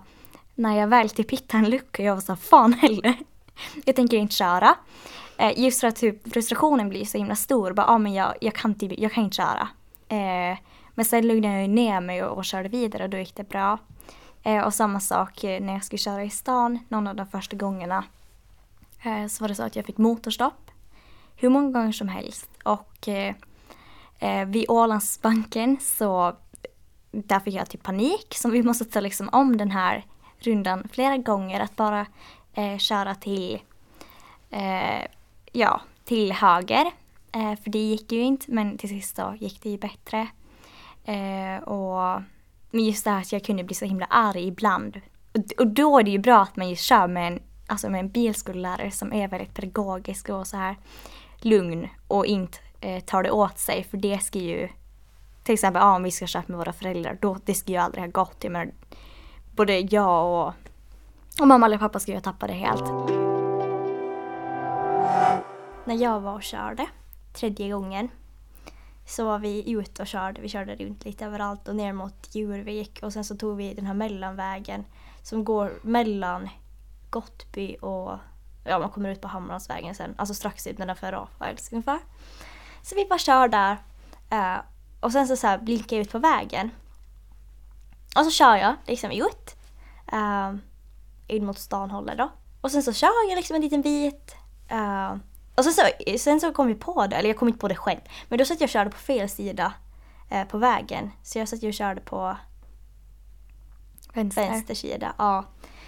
när 0.54 0.78
jag 0.78 0.86
väl 0.86 1.10
typ 1.10 1.30
hittade 1.30 1.64
en 1.64 1.70
lucka, 1.70 2.02
jag 2.02 2.14
var 2.14 2.20
så 2.20 2.36
fan 2.36 2.72
heller. 2.72 3.14
jag 3.84 3.96
tänker 3.96 4.16
inte 4.16 4.34
köra. 4.34 4.74
Eh, 5.36 5.60
just 5.60 5.80
för 5.80 5.88
att 5.88 5.96
typ 5.96 6.32
frustrationen 6.32 6.88
blir 6.88 7.04
så 7.04 7.18
himla 7.18 7.36
stor. 7.36 7.72
Bara, 7.72 7.86
ah, 7.86 7.98
men 7.98 8.12
jag, 8.12 8.34
jag, 8.40 8.54
kan 8.54 8.74
typ, 8.74 8.98
jag 8.98 9.12
kan 9.12 9.24
inte 9.24 9.36
köra. 9.36 9.68
Eh, 10.08 10.58
men 10.94 11.04
sen 11.04 11.26
lugnade 11.26 11.60
jag 11.60 11.70
ner 11.70 12.00
mig 12.00 12.24
och, 12.24 12.36
och 12.36 12.44
körde 12.44 12.68
vidare 12.68 13.04
och 13.04 13.10
då 13.10 13.18
gick 13.18 13.36
det 13.36 13.48
bra. 13.48 13.78
Eh, 14.42 14.64
och 14.64 14.74
samma 14.74 15.00
sak 15.00 15.44
eh, 15.44 15.62
när 15.62 15.72
jag 15.72 15.84
skulle 15.84 15.98
köra 15.98 16.24
i 16.24 16.30
stan 16.30 16.78
någon 16.88 17.06
av 17.06 17.16
de 17.16 17.26
första 17.26 17.56
gångerna. 17.56 18.04
Eh, 19.02 19.26
så 19.26 19.44
var 19.44 19.48
det 19.48 19.54
så 19.54 19.62
att 19.62 19.76
jag 19.76 19.86
fick 19.86 19.98
motorstopp 19.98 20.70
hur 21.36 21.48
många 21.48 21.70
gånger 21.70 21.92
som 21.92 22.08
helst. 22.08 22.50
Och 22.64 23.08
eh, 23.08 23.34
eh, 24.18 24.44
vid 24.44 24.64
Ålandsbanken 24.68 25.76
så 25.80 26.36
där 27.10 27.40
fick 27.40 27.54
jag 27.54 27.70
typ 27.70 27.82
panik. 27.82 28.34
Så 28.34 28.50
vi 28.50 28.62
måste 28.62 28.84
ta 28.84 29.00
liksom 29.00 29.28
om 29.32 29.56
den 29.56 29.70
här 29.70 30.06
rundan 30.38 30.88
flera 30.92 31.16
gånger. 31.16 31.60
Att 31.60 31.76
bara 31.76 32.06
eh, 32.54 32.78
köra 32.78 33.14
till 33.14 33.60
eh, 34.50 35.06
ja, 35.52 35.80
till 36.04 36.32
höger. 36.32 36.86
Eh, 37.32 37.56
för 37.62 37.70
det 37.70 37.78
gick 37.78 38.12
ju 38.12 38.20
inte, 38.22 38.52
men 38.52 38.78
till 38.78 38.88
sist 38.88 39.16
så 39.16 39.34
gick 39.40 39.62
det 39.62 39.70
ju 39.70 39.78
bättre. 39.78 40.28
Eh, 41.04 41.62
och 41.62 42.22
men 42.74 42.84
just 42.84 43.04
det 43.04 43.10
här 43.10 43.20
att 43.20 43.32
jag 43.32 43.44
kunde 43.44 43.64
bli 43.64 43.74
så 43.74 43.84
himla 43.84 44.06
arg 44.10 44.46
ibland. 44.46 45.00
Och, 45.32 45.60
och 45.60 45.66
då 45.66 45.98
är 45.98 46.02
det 46.02 46.10
ju 46.10 46.18
bra 46.18 46.40
att 46.40 46.56
man 46.56 46.68
just 46.68 46.82
kör 46.82 47.06
med 47.06 47.26
en, 47.26 47.42
alltså 47.66 47.90
med 47.90 48.00
en 48.00 48.08
bilskollärare 48.08 48.90
som 48.90 49.12
är 49.12 49.28
väldigt 49.28 49.54
pedagogisk 49.54 50.28
och 50.28 50.46
så 50.46 50.56
här 50.56 50.76
lugn 51.40 51.88
och 52.08 52.26
inte 52.26 52.58
eh, 52.80 53.04
tar 53.04 53.22
det 53.22 53.30
åt 53.30 53.58
sig. 53.58 53.84
För 53.84 53.96
det 53.96 54.18
ska 54.18 54.38
ju, 54.38 54.68
till 55.44 55.54
exempel 55.54 55.82
ah, 55.82 55.96
om 55.96 56.02
vi 56.02 56.10
ska 56.10 56.26
köpa 56.26 56.44
med 56.48 56.58
våra 56.58 56.72
föräldrar, 56.72 57.18
då, 57.20 57.36
det 57.44 57.54
ska 57.54 57.72
ju 57.72 57.78
aldrig 57.78 58.04
ha 58.04 58.10
gått. 58.10 58.36
Jag 58.40 58.52
menar, 58.52 58.72
både 59.56 59.78
jag 59.78 60.46
och, 60.46 60.54
och 61.40 61.48
mamma 61.48 61.66
eller 61.66 61.78
pappa 61.78 61.98
ska 61.98 62.10
ju 62.10 62.16
ha 62.16 62.22
tappat 62.22 62.48
det 62.48 62.54
helt. 62.54 62.84
När 65.84 65.94
jag 65.94 66.20
var 66.20 66.34
och 66.34 66.42
körde 66.42 66.86
tredje 67.32 67.72
gången 67.72 68.08
så 69.12 69.24
var 69.24 69.38
vi 69.38 69.70
ute 69.70 70.02
och 70.02 70.08
körde. 70.08 70.40
Vi 70.40 70.48
körde 70.48 70.76
runt 70.76 71.04
lite 71.04 71.26
överallt 71.26 71.68
och 71.68 71.76
ner 71.76 71.92
mot 71.92 72.34
Djurvik 72.34 72.98
och 73.02 73.12
sen 73.12 73.24
så 73.24 73.36
tog 73.36 73.56
vi 73.56 73.74
den 73.74 73.86
här 73.86 73.94
mellanvägen 73.94 74.84
som 75.22 75.44
går 75.44 75.80
mellan 75.82 76.48
Gottby 77.10 77.76
och 77.76 78.18
ja, 78.64 78.78
man 78.78 78.90
kommer 78.90 79.10
ut 79.10 79.20
på 79.20 79.28
Hamransvägen 79.28 79.94
sen, 79.94 80.14
alltså 80.18 80.34
strax 80.34 80.66
ut 80.66 80.78
nedanför 80.78 81.12
Rafaels 81.12 81.72
ungefär. 81.72 81.98
Så 82.82 82.94
vi 82.94 83.04
bara 83.04 83.18
kör 83.18 83.48
där 83.48 83.76
eh, 84.30 84.56
och 85.00 85.12
sen 85.12 85.28
så, 85.28 85.36
så 85.36 85.46
här 85.46 85.58
blinkar 85.58 85.96
jag 85.96 86.04
ut 86.06 86.12
på 86.12 86.18
vägen. 86.18 86.70
Och 88.16 88.24
så 88.24 88.30
kör 88.30 88.56
jag 88.56 88.74
liksom 88.86 89.10
ut 89.10 89.56
eh, 90.12 90.54
in 91.26 91.46
mot 91.46 91.58
stanhållet 91.58 92.18
då. 92.18 92.30
Och 92.60 92.70
sen 92.70 92.82
så 92.82 92.92
kör 92.92 93.28
jag 93.30 93.36
liksom 93.36 93.56
en 93.56 93.62
liten 93.62 93.82
bit 93.82 94.36
och 95.56 95.64
sen 95.64 95.72
så, 95.72 95.82
sen 96.18 96.40
så 96.40 96.52
kom 96.52 96.66
vi 96.66 96.74
på 96.74 97.06
det, 97.06 97.16
eller 97.16 97.28
jag 97.28 97.38
kom 97.38 97.48
inte 97.48 97.60
på 97.60 97.68
det 97.68 97.76
själv, 97.76 98.00
men 98.28 98.38
då 98.38 98.44
satt 98.44 98.60
jag 98.60 98.66
och 98.66 98.70
körde 98.70 98.90
på 98.90 98.98
fel 98.98 99.28
sida 99.28 99.72
eh, 100.30 100.44
på 100.44 100.58
vägen. 100.58 101.10
Så 101.22 101.38
jag 101.38 101.48
satt 101.48 101.62
och 101.62 101.74
körde 101.74 102.00
på 102.00 102.36
Vänster. 104.14 104.50
vänster 104.50 104.74
sida. 104.74 105.14
Ja. 105.18 105.44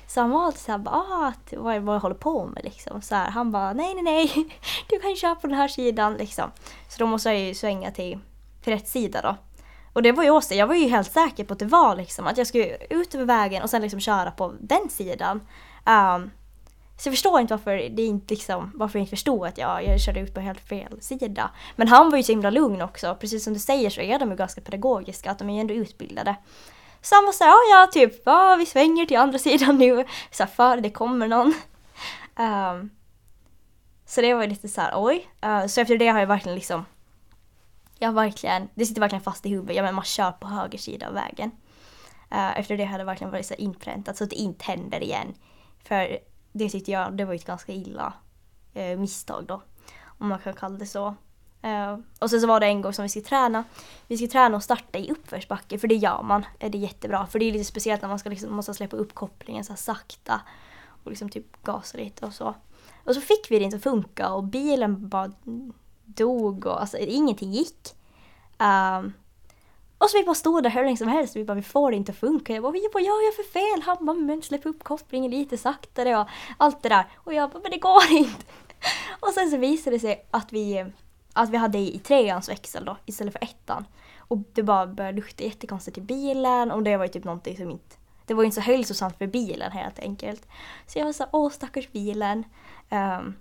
Så 0.06 0.20
han 0.20 0.30
var 0.30 0.44
alltid 0.44 0.60
såhär, 0.60 0.82
ah, 0.86 1.26
att, 1.26 1.52
vad, 1.56 1.82
vad 1.82 1.94
jag 1.94 2.00
håller 2.00 2.14
på 2.14 2.46
med 2.46 2.64
liksom. 2.64 3.02
Så 3.02 3.14
här, 3.14 3.30
han 3.30 3.52
bara, 3.52 3.72
nej 3.72 3.94
nej 3.94 4.02
nej, 4.02 4.32
du 4.88 5.00
kan 5.00 5.16
köra 5.16 5.34
på 5.34 5.46
den 5.46 5.56
här 5.56 5.68
sidan 5.68 6.14
liksom. 6.14 6.50
Så 6.88 6.98
då 6.98 7.06
måste 7.06 7.28
jag 7.28 7.40
ju 7.40 7.54
svänga 7.54 7.90
till, 7.90 8.18
till 8.62 8.72
rätt 8.72 8.88
sida 8.88 9.22
då. 9.22 9.36
Och 9.92 10.02
det 10.02 10.12
var 10.12 10.24
ju 10.24 10.30
också, 10.30 10.54
jag 10.54 10.66
var 10.66 10.74
ju 10.74 10.88
helt 10.88 11.12
säker 11.12 11.44
på 11.44 11.52
att 11.52 11.58
det 11.58 11.66
var 11.66 11.96
liksom 11.96 12.26
att 12.26 12.38
jag 12.38 12.46
skulle 12.46 12.76
ut 12.90 13.14
över 13.14 13.24
vägen 13.24 13.62
och 13.62 13.70
sen 13.70 13.82
liksom 13.82 14.00
köra 14.00 14.30
på 14.30 14.54
den 14.60 14.88
sidan. 14.90 15.40
Um, 15.86 16.30
så 16.96 17.08
jag 17.08 17.12
förstår 17.12 17.40
inte 17.40 17.54
varför 17.54 17.76
det 17.76 18.02
inte 18.02 18.34
liksom, 18.34 18.72
varför 18.74 18.98
jag 18.98 19.02
inte 19.02 19.10
förstod 19.10 19.46
att 19.46 19.58
jag, 19.58 19.84
jag 19.84 20.00
körde 20.00 20.20
ut 20.20 20.34
på 20.34 20.40
helt 20.40 20.60
fel 20.60 21.00
sida. 21.00 21.50
Men 21.76 21.88
han 21.88 22.10
var 22.10 22.16
ju 22.16 22.22
så 22.22 22.32
himla 22.32 22.50
lugn 22.50 22.82
också. 22.82 23.16
Precis 23.20 23.44
som 23.44 23.52
du 23.52 23.60
säger 23.60 23.90
så 23.90 24.00
är 24.00 24.18
de 24.18 24.30
ju 24.30 24.36
ganska 24.36 24.60
pedagogiska, 24.60 25.30
att 25.30 25.38
de 25.38 25.50
är 25.50 25.54
ju 25.54 25.60
ändå 25.60 25.74
utbildade. 25.74 26.36
Så 27.00 27.14
han 27.14 27.24
var 27.24 27.32
såhär, 27.32 27.50
ja 27.50 27.80
ja 27.80 27.86
typ, 27.92 28.22
ja 28.24 28.56
vi 28.58 28.66
svänger 28.66 29.06
till 29.06 29.16
andra 29.16 29.38
sidan 29.48 29.78
nu. 29.78 30.04
Så 30.30 30.46
för 30.46 30.76
det 30.76 30.90
kommer 30.90 31.28
någon. 31.28 31.54
Um, 32.38 32.90
så 34.06 34.20
det 34.20 34.34
var 34.34 34.42
ju 34.42 34.48
lite 34.48 34.68
såhär, 34.68 34.92
oj. 34.94 35.28
Uh, 35.44 35.66
så 35.66 35.80
efter 35.80 35.98
det 35.98 36.08
har 36.08 36.20
jag 36.20 36.26
verkligen 36.26 36.54
liksom, 36.54 36.84
jag 37.98 38.08
har 38.08 38.14
verkligen, 38.14 38.68
det 38.74 38.86
sitter 38.86 39.00
verkligen 39.00 39.24
fast 39.24 39.46
i 39.46 39.48
huvudet. 39.48 39.76
Ja 39.76 39.82
men 39.82 39.94
man 39.94 40.04
kör 40.04 40.32
på 40.32 40.46
höger 40.46 40.78
sida 40.78 41.08
av 41.08 41.14
vägen. 41.14 41.50
Uh, 42.32 42.60
efter 42.60 42.76
det 42.76 42.84
har 42.84 42.98
det 42.98 43.04
verkligen 43.04 43.30
varit 43.30 43.46
så 43.46 43.54
inpräntat 43.54 44.16
så 44.16 44.24
att 44.24 44.30
det 44.30 44.36
inte 44.36 44.64
händer 44.64 45.02
igen. 45.02 45.34
För 45.84 46.18
det 46.54 46.68
tyckte 46.68 46.90
jag, 46.90 47.12
det 47.12 47.24
var 47.24 47.34
ett 47.34 47.46
ganska 47.46 47.72
illa 47.72 48.12
eh, 48.74 48.98
misstag 48.98 49.44
då. 49.46 49.62
Om 50.04 50.28
man 50.28 50.38
kan 50.38 50.54
kalla 50.54 50.78
det 50.78 50.86
så. 50.86 51.14
Eh, 51.62 51.98
och 52.20 52.30
sen 52.30 52.40
så 52.40 52.46
var 52.46 52.60
det 52.60 52.66
en 52.66 52.82
gång 52.82 52.92
som 52.92 53.02
vi 53.02 53.08
skulle 53.08 53.24
träna. 53.24 53.64
Vi 54.08 54.16
skulle 54.16 54.30
träna 54.30 54.56
och 54.56 54.62
starta 54.62 54.98
i 54.98 55.10
uppförsbacke 55.10 55.78
för 55.78 55.88
det 55.88 55.94
gör 55.94 56.22
man. 56.22 56.46
Eh, 56.58 56.70
det 56.70 56.78
är 56.78 56.80
jättebra 56.80 57.26
för 57.26 57.38
det 57.38 57.44
är 57.44 57.52
lite 57.52 57.64
speciellt 57.64 58.02
när 58.02 58.08
man 58.08 58.18
ska 58.18 58.30
liksom, 58.30 58.56
måste 58.56 58.74
släppa 58.74 58.96
upp 58.96 59.14
kopplingen 59.14 59.64
så 59.64 59.72
här 59.72 59.76
sakta. 59.76 60.40
Och 61.04 61.10
liksom 61.10 61.28
typ 61.28 61.62
gasa 61.62 61.98
lite 61.98 62.26
och 62.26 62.32
så. 62.32 62.54
Och 63.04 63.14
så 63.14 63.20
fick 63.20 63.50
vi 63.50 63.58
det 63.58 63.64
inte 63.64 63.76
att 63.76 63.82
funka 63.82 64.32
och 64.32 64.44
bilen 64.44 65.08
bara 65.08 65.32
dog 66.04 66.66
och 66.66 66.80
alltså 66.80 66.98
ingenting 66.98 67.52
gick. 67.52 67.94
Um, 68.58 69.12
och 70.04 70.10
så 70.10 70.18
vi 70.18 70.24
bara 70.24 70.34
stod 70.34 70.62
där 70.62 70.70
hur 70.70 70.84
länge 70.84 70.96
som 70.96 71.08
helst 71.08 71.36
och 71.36 71.40
vi 71.40 71.44
bara 71.44 71.54
vi 71.54 71.62
får 71.62 71.90
det 71.90 71.96
inte 71.96 72.12
att 72.12 72.18
funka. 72.18 72.54
Jag 72.54 72.62
bara, 72.62 72.72
vad 72.92 73.02
gör 73.02 73.24
jag 73.24 73.34
för 73.34 73.52
fel? 73.52 73.82
Han 73.82 74.06
bara, 74.06 74.16
men 74.16 74.42
släpp 74.42 74.66
upp 74.66 74.84
kopplingen 74.84 75.30
lite 75.30 75.58
saktare 75.58 76.16
och 76.16 76.28
allt 76.56 76.82
det 76.82 76.88
där. 76.88 77.04
Och 77.14 77.34
jag 77.34 77.50
bara, 77.50 77.60
men 77.62 77.70
det 77.70 77.78
går 77.78 78.02
inte. 78.10 78.44
Och 79.20 79.28
sen 79.34 79.50
så 79.50 79.56
visade 79.56 79.96
det 79.96 80.00
sig 80.00 80.26
att 80.30 80.52
vi, 80.52 80.86
att 81.32 81.50
vi 81.50 81.56
hade 81.56 81.78
i 81.78 81.98
treans 81.98 82.48
växel 82.48 82.84
då 82.84 82.96
istället 83.06 83.32
för 83.32 83.44
ettan. 83.44 83.84
Och 84.18 84.38
det 84.52 84.62
bara 84.62 84.86
började 84.86 85.16
lukta 85.16 85.44
jättekonstigt 85.44 85.98
i 85.98 86.00
bilen 86.00 86.70
och 86.70 86.82
det 86.82 86.96
var 86.96 87.04
ju 87.04 87.12
typ 87.12 87.24
någonting 87.24 87.56
som 87.56 87.70
inte 87.70 87.96
det 88.26 88.34
var 88.34 88.42
ju 88.42 88.46
inte 88.46 88.54
så 88.54 88.60
hälsosamt 88.60 89.18
för 89.18 89.26
bilen 89.26 89.72
helt 89.72 89.98
enkelt. 89.98 90.48
Så 90.86 90.98
jag 90.98 91.04
var 91.04 91.12
såhär 91.12 91.30
åh 91.32 91.50
stackars 91.50 91.92
bilen. 91.92 92.44
Um, 92.90 93.36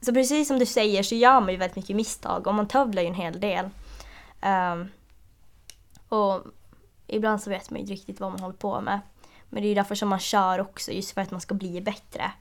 så 0.00 0.14
precis 0.14 0.48
som 0.48 0.58
du 0.58 0.66
säger 0.66 1.02
så 1.02 1.14
gör 1.14 1.40
man 1.40 1.50
ju 1.50 1.56
väldigt 1.56 1.76
mycket 1.76 1.96
misstag 1.96 2.46
och 2.46 2.54
man 2.54 2.68
tövlar 2.68 3.02
ju 3.02 3.08
en 3.08 3.14
hel 3.14 3.40
del. 3.40 3.64
Um, 4.42 4.88
och 6.14 6.42
ibland 7.06 7.42
så 7.42 7.50
vet 7.50 7.70
man 7.70 7.76
ju 7.76 7.80
inte 7.80 7.92
riktigt 7.92 8.20
vad 8.20 8.30
man 8.30 8.40
håller 8.40 8.56
på 8.56 8.80
med. 8.80 9.00
Men 9.48 9.62
det 9.62 9.66
är 9.66 9.68
ju 9.68 9.74
därför 9.74 9.94
som 9.94 10.08
man 10.08 10.18
kör 10.18 10.60
också, 10.60 10.92
just 10.92 11.10
för 11.10 11.20
att 11.20 11.30
man 11.30 11.40
ska 11.40 11.54
bli 11.54 11.80
bättre. 11.80 12.32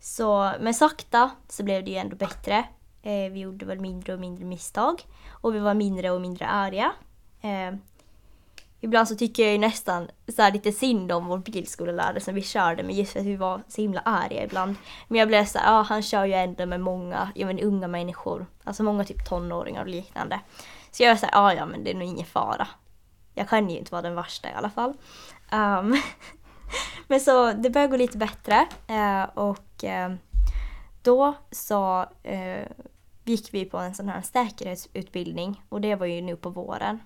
Så, 0.00 0.52
men 0.60 0.74
sakta 0.74 1.30
så 1.48 1.62
blev 1.62 1.84
det 1.84 1.90
ju 1.90 1.96
ändå 1.96 2.16
bättre. 2.16 2.64
Eh, 3.02 3.32
vi 3.32 3.40
gjorde 3.40 3.66
väl 3.66 3.80
mindre 3.80 4.14
och 4.14 4.20
mindre 4.20 4.44
misstag. 4.44 5.02
Och 5.30 5.54
vi 5.54 5.58
var 5.58 5.74
mindre 5.74 6.10
och 6.10 6.20
mindre 6.20 6.46
arga. 6.46 6.92
Eh, 7.40 7.74
ibland 8.80 9.08
så 9.08 9.14
tycker 9.14 9.42
jag 9.42 9.52
ju 9.52 9.58
nästan 9.58 10.10
så 10.36 10.42
här 10.42 10.52
lite 10.52 10.72
synd 10.72 11.12
om 11.12 11.26
vår 11.26 11.38
bilskolelärare 11.38 12.20
som 12.20 12.34
vi 12.34 12.42
körde 12.42 12.82
med 12.82 12.94
just 12.94 13.12
för 13.12 13.20
att 13.20 13.26
vi 13.26 13.36
var 13.36 13.62
så 13.68 13.80
himla 13.80 14.00
arga 14.00 14.44
ibland. 14.44 14.76
Men 15.08 15.18
jag 15.18 15.28
blev 15.28 15.44
så 15.44 15.58
ja 15.58 15.78
ah, 15.78 15.82
han 15.82 16.02
kör 16.02 16.24
ju 16.24 16.32
ändå 16.32 16.66
med 16.66 16.80
många, 16.80 17.32
ja 17.34 17.46
men 17.46 17.60
unga 17.60 17.88
människor. 17.88 18.46
Alltså 18.64 18.82
många 18.82 19.04
typ 19.04 19.28
tonåringar 19.28 19.82
och 19.82 19.88
liknande. 19.88 20.40
Så 20.90 21.02
jag 21.02 21.10
var 21.10 21.16
såhär, 21.16 21.32
ah, 21.34 21.52
ja 21.52 21.66
men 21.66 21.84
det 21.84 21.90
är 21.90 21.94
nog 21.94 22.08
ingen 22.08 22.26
fara. 22.26 22.68
Jag 23.34 23.48
kan 23.48 23.70
ju 23.70 23.78
inte 23.78 23.92
vara 23.92 24.02
den 24.02 24.14
värsta 24.14 24.50
i 24.50 24.52
alla 24.52 24.70
fall. 24.70 24.94
Um, 25.52 25.96
men 27.08 27.20
så 27.20 27.52
det 27.52 27.70
började 27.70 27.90
gå 27.90 27.96
lite 27.96 28.18
bättre 28.18 28.66
uh, 28.90 29.38
och 29.38 29.84
uh, 29.84 30.14
då 31.02 31.34
så 31.50 32.00
uh, 32.30 32.66
gick 33.24 33.54
vi 33.54 33.64
på 33.64 33.78
en 33.78 33.94
sån 33.94 34.08
här 34.08 34.22
säkerhetsutbildning 34.22 35.62
och 35.68 35.80
det 35.80 35.94
var 35.94 36.06
ju 36.06 36.20
nu 36.20 36.36
på 36.36 36.50
våren. 36.50 37.00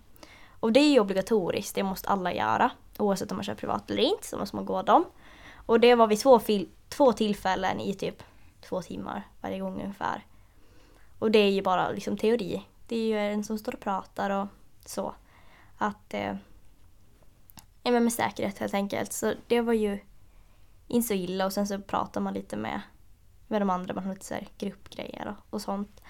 Och 0.60 0.72
det 0.72 0.80
är 0.80 0.90
ju 0.90 1.00
obligatoriskt, 1.00 1.74
det 1.74 1.82
måste 1.82 2.08
alla 2.08 2.34
göra. 2.34 2.70
Oavsett 2.98 3.30
om 3.30 3.36
man 3.36 3.44
kör 3.44 3.54
privat 3.54 3.90
eller 3.90 4.02
inte 4.02 4.26
så 4.26 4.36
måste 4.38 4.56
man 4.56 4.66
gå 4.66 4.82
dem. 4.82 5.04
Och 5.66 5.80
det 5.80 5.94
var 5.94 6.06
vid 6.06 6.20
två, 6.20 6.40
två 6.88 7.12
tillfällen 7.12 7.80
i 7.80 7.94
typ 7.94 8.22
två 8.60 8.82
timmar 8.82 9.26
varje 9.40 9.58
gång 9.58 9.82
ungefär. 9.82 10.26
Och 11.18 11.30
det 11.30 11.38
är 11.38 11.50
ju 11.50 11.62
bara 11.62 11.90
liksom 11.90 12.16
teori 12.16 12.62
det 12.92 12.96
är 12.96 13.06
ju 13.06 13.18
en 13.18 13.44
som 13.44 13.58
står 13.58 13.74
och 13.74 13.80
pratar 13.80 14.30
och 14.30 14.48
så. 14.84 15.14
Att... 15.78 16.14
Eh, 16.14 16.36
ja 17.82 17.90
men 17.90 18.04
med 18.04 18.12
säkerhet 18.12 18.58
helt 18.58 18.74
enkelt. 18.74 19.12
Så 19.12 19.32
det 19.46 19.60
var 19.60 19.72
ju 19.72 19.98
inte 20.88 21.08
så 21.08 21.14
illa 21.14 21.46
och 21.46 21.52
sen 21.52 21.66
så 21.66 21.78
pratar 21.78 22.20
man 22.20 22.34
lite 22.34 22.56
med, 22.56 22.80
med 23.48 23.60
de 23.60 23.70
andra, 23.70 23.94
man 23.94 24.04
har 24.04 24.12
lite 24.12 24.26
så 24.26 24.34
här 24.34 24.48
gruppgrejer 24.58 25.28
och, 25.28 25.36
och 25.54 25.62
sånt. 25.62 26.02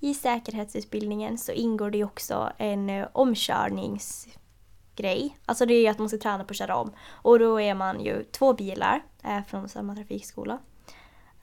I 0.00 0.14
säkerhetsutbildningen 0.14 1.38
så 1.38 1.52
ingår 1.52 1.90
det 1.90 1.98
ju 1.98 2.04
också 2.04 2.52
en 2.58 2.90
eh, 2.90 3.08
omkörningsgrej. 3.12 5.38
Alltså 5.46 5.66
det 5.66 5.74
är 5.74 5.80
ju 5.80 5.88
att 5.88 5.98
man 5.98 6.08
ska 6.08 6.18
träna 6.18 6.44
på 6.44 6.50
att 6.50 6.56
köra 6.56 6.76
om. 6.76 6.92
Och 7.10 7.38
då 7.38 7.60
är 7.60 7.74
man 7.74 8.00
ju 8.00 8.24
två 8.24 8.52
bilar 8.52 9.02
eh, 9.22 9.44
från 9.44 9.68
samma 9.68 9.94
trafikskola. 9.94 10.58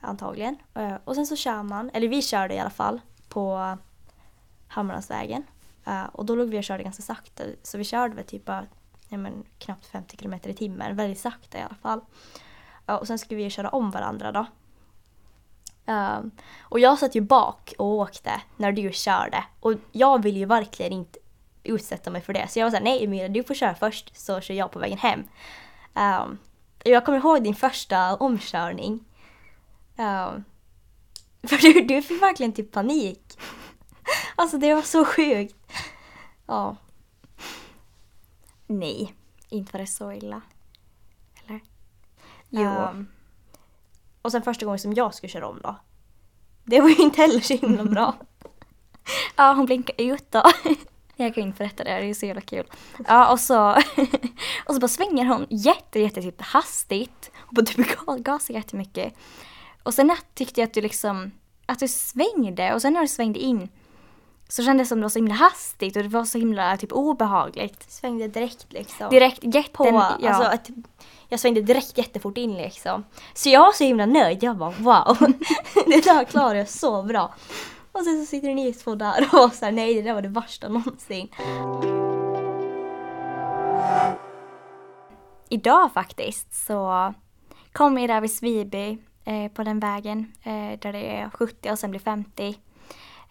Antagligen. 0.00 0.56
Eh, 0.74 0.94
och 1.04 1.14
sen 1.14 1.26
så 1.26 1.36
kör 1.36 1.62
man, 1.62 1.90
eller 1.90 2.08
vi 2.08 2.22
körde 2.22 2.54
i 2.54 2.58
alla 2.58 2.70
fall, 2.70 3.00
på 3.28 3.76
Hammarlandsvägen. 4.72 5.42
Uh, 5.86 6.04
och 6.04 6.24
då 6.24 6.34
låg 6.34 6.48
vi 6.48 6.58
och 6.58 6.64
körde 6.64 6.82
ganska 6.82 7.02
sakta 7.02 7.44
så 7.62 7.78
vi 7.78 7.84
körde 7.84 8.14
väl 8.14 8.24
typ 8.24 8.44
bara 8.44 8.66
ja, 9.08 9.18
men, 9.18 9.44
knappt 9.58 9.86
50 9.86 10.16
km 10.16 10.34
i 10.44 10.54
timmen, 10.54 10.96
väldigt 10.96 11.20
sakta 11.20 11.58
i 11.58 11.62
alla 11.62 11.74
fall. 11.82 12.00
Uh, 12.90 12.94
och 12.94 13.06
sen 13.06 13.18
skulle 13.18 13.44
vi 13.44 13.50
köra 13.50 13.68
om 13.68 13.90
varandra 13.90 14.32
då. 14.32 14.46
Uh, 15.92 16.20
och 16.60 16.80
jag 16.80 16.98
satt 16.98 17.14
ju 17.14 17.20
bak 17.20 17.74
och 17.78 17.86
åkte 17.86 18.42
när 18.56 18.72
du 18.72 18.92
körde 18.92 19.44
och 19.60 19.74
jag 19.92 20.22
vill 20.22 20.36
ju 20.36 20.44
verkligen 20.44 20.92
inte 20.92 21.18
utsätta 21.62 22.10
mig 22.10 22.22
för 22.22 22.32
det. 22.32 22.48
Så 22.48 22.58
jag 22.58 22.66
var 22.66 22.70
såhär, 22.70 22.84
nej 22.84 23.04
Emilia 23.04 23.28
du 23.28 23.42
får 23.42 23.54
köra 23.54 23.74
först 23.74 24.16
så 24.16 24.40
kör 24.40 24.54
jag 24.54 24.70
på 24.70 24.78
vägen 24.78 24.98
hem. 24.98 25.24
Um, 25.94 26.38
jag 26.84 27.04
kommer 27.04 27.18
ihåg 27.18 27.42
din 27.42 27.54
första 27.54 28.16
omkörning. 28.16 29.04
Um, 29.96 30.44
för 31.48 31.56
du, 31.56 31.82
du 31.82 32.02
fick 32.02 32.22
verkligen 32.22 32.52
typ 32.52 32.72
panik. 32.72 33.38
Alltså 34.36 34.58
det 34.58 34.74
var 34.74 34.82
så 34.82 35.04
sjukt. 35.04 35.56
Ja. 36.46 36.76
Nej, 38.66 39.14
inte 39.48 39.72
var 39.72 39.80
det 39.80 39.86
så 39.86 40.12
illa. 40.12 40.42
Eller? 41.44 41.60
Jo. 42.48 42.70
Um, 42.70 43.08
och 44.22 44.32
sen 44.32 44.42
första 44.42 44.64
gången 44.64 44.78
som 44.78 44.94
jag 44.94 45.14
skulle 45.14 45.30
köra 45.30 45.48
om 45.48 45.60
då. 45.62 45.76
Det 46.64 46.80
var 46.80 46.88
ju 46.88 46.96
inte 46.96 47.20
heller 47.20 47.40
så 47.40 47.56
himla 47.56 47.84
bra. 47.84 48.14
ja, 49.36 49.52
hon 49.52 49.66
blinkade 49.66 50.02
ut 50.02 50.30
då. 50.30 50.42
Jag 51.16 51.34
kan 51.34 51.42
inte 51.44 51.58
berätta 51.58 51.84
det, 51.84 52.00
det 52.00 52.10
är 52.10 52.14
så 52.14 52.26
jävla 52.26 52.40
kul. 52.40 52.66
Ja, 53.06 53.32
och 53.32 53.40
så, 53.40 53.70
och 54.66 54.74
så 54.74 54.80
bara 54.80 54.88
svänger 54.88 55.24
hon 55.24 55.46
jätte, 55.50 56.00
jätte 56.00 56.22
typ 56.22 56.40
hastigt 56.40 57.30
och 57.36 57.54
bara 57.54 57.66
typ 57.66 57.96
gasar 58.18 58.54
jättemycket. 58.54 59.14
Och 59.82 59.94
sen 59.94 60.16
tyckte 60.34 60.60
jag 60.60 60.66
att 60.66 60.74
du 60.74 60.80
liksom, 60.80 61.30
att 61.66 61.78
du 61.78 61.88
svängde 61.88 62.74
och 62.74 62.82
sen 62.82 62.92
när 62.92 63.00
du 63.00 63.08
svängde 63.08 63.38
in 63.38 63.68
så 64.52 64.62
kändes 64.62 64.88
det 64.88 64.88
som 64.88 64.98
det 64.98 65.04
var 65.04 65.08
så 65.08 65.18
himla 65.18 65.34
hastigt 65.34 65.96
och 65.96 66.02
det 66.02 66.08
var 66.08 66.24
så 66.24 66.38
himla 66.38 66.76
typ 66.76 66.92
obehagligt. 66.92 67.92
Svängde 67.92 68.28
direkt 68.28 68.66
liksom. 68.72 69.10
Direkt, 69.10 69.38
jätten, 69.42 69.72
på, 69.72 69.86
ja. 70.20 70.28
alltså 70.28 70.72
jag 71.28 71.40
svängde 71.40 71.62
direkt 71.62 71.98
jättefort 71.98 72.38
in 72.38 72.56
liksom. 72.56 73.04
Så 73.34 73.48
jag 73.48 73.60
var 73.60 73.72
så 73.72 73.84
himla 73.84 74.06
nöjd, 74.06 74.42
jag 74.42 74.56
bara 74.56 74.70
wow, 74.70 75.16
det 75.86 76.04
där 76.04 76.24
klarade 76.24 76.58
jag 76.58 76.68
så 76.68 77.02
bra. 77.02 77.34
Och 77.92 78.04
sen 78.04 78.20
så 78.20 78.26
sitter 78.26 78.54
ni 78.54 78.72
två 78.72 78.94
där 78.94 79.28
och 79.32 79.38
var 79.38 79.48
såhär 79.48 79.72
nej 79.72 79.94
det 79.94 80.02
där 80.02 80.14
var 80.14 80.22
det 80.22 80.28
värsta 80.28 80.68
någonsin. 80.68 81.28
Idag 85.48 85.92
faktiskt 85.92 86.66
så 86.66 87.14
kom 87.72 87.98
jag 87.98 88.10
där 88.10 88.20
vid 88.20 88.32
Sviby 88.32 88.98
eh, 89.24 89.52
på 89.52 89.62
den 89.62 89.80
vägen 89.80 90.32
eh, 90.42 90.78
där 90.78 90.92
det 90.92 91.16
är 91.16 91.30
70 91.30 91.70
och 91.70 91.78
sen 91.78 91.90
blir 91.90 92.00
50. 92.00 92.56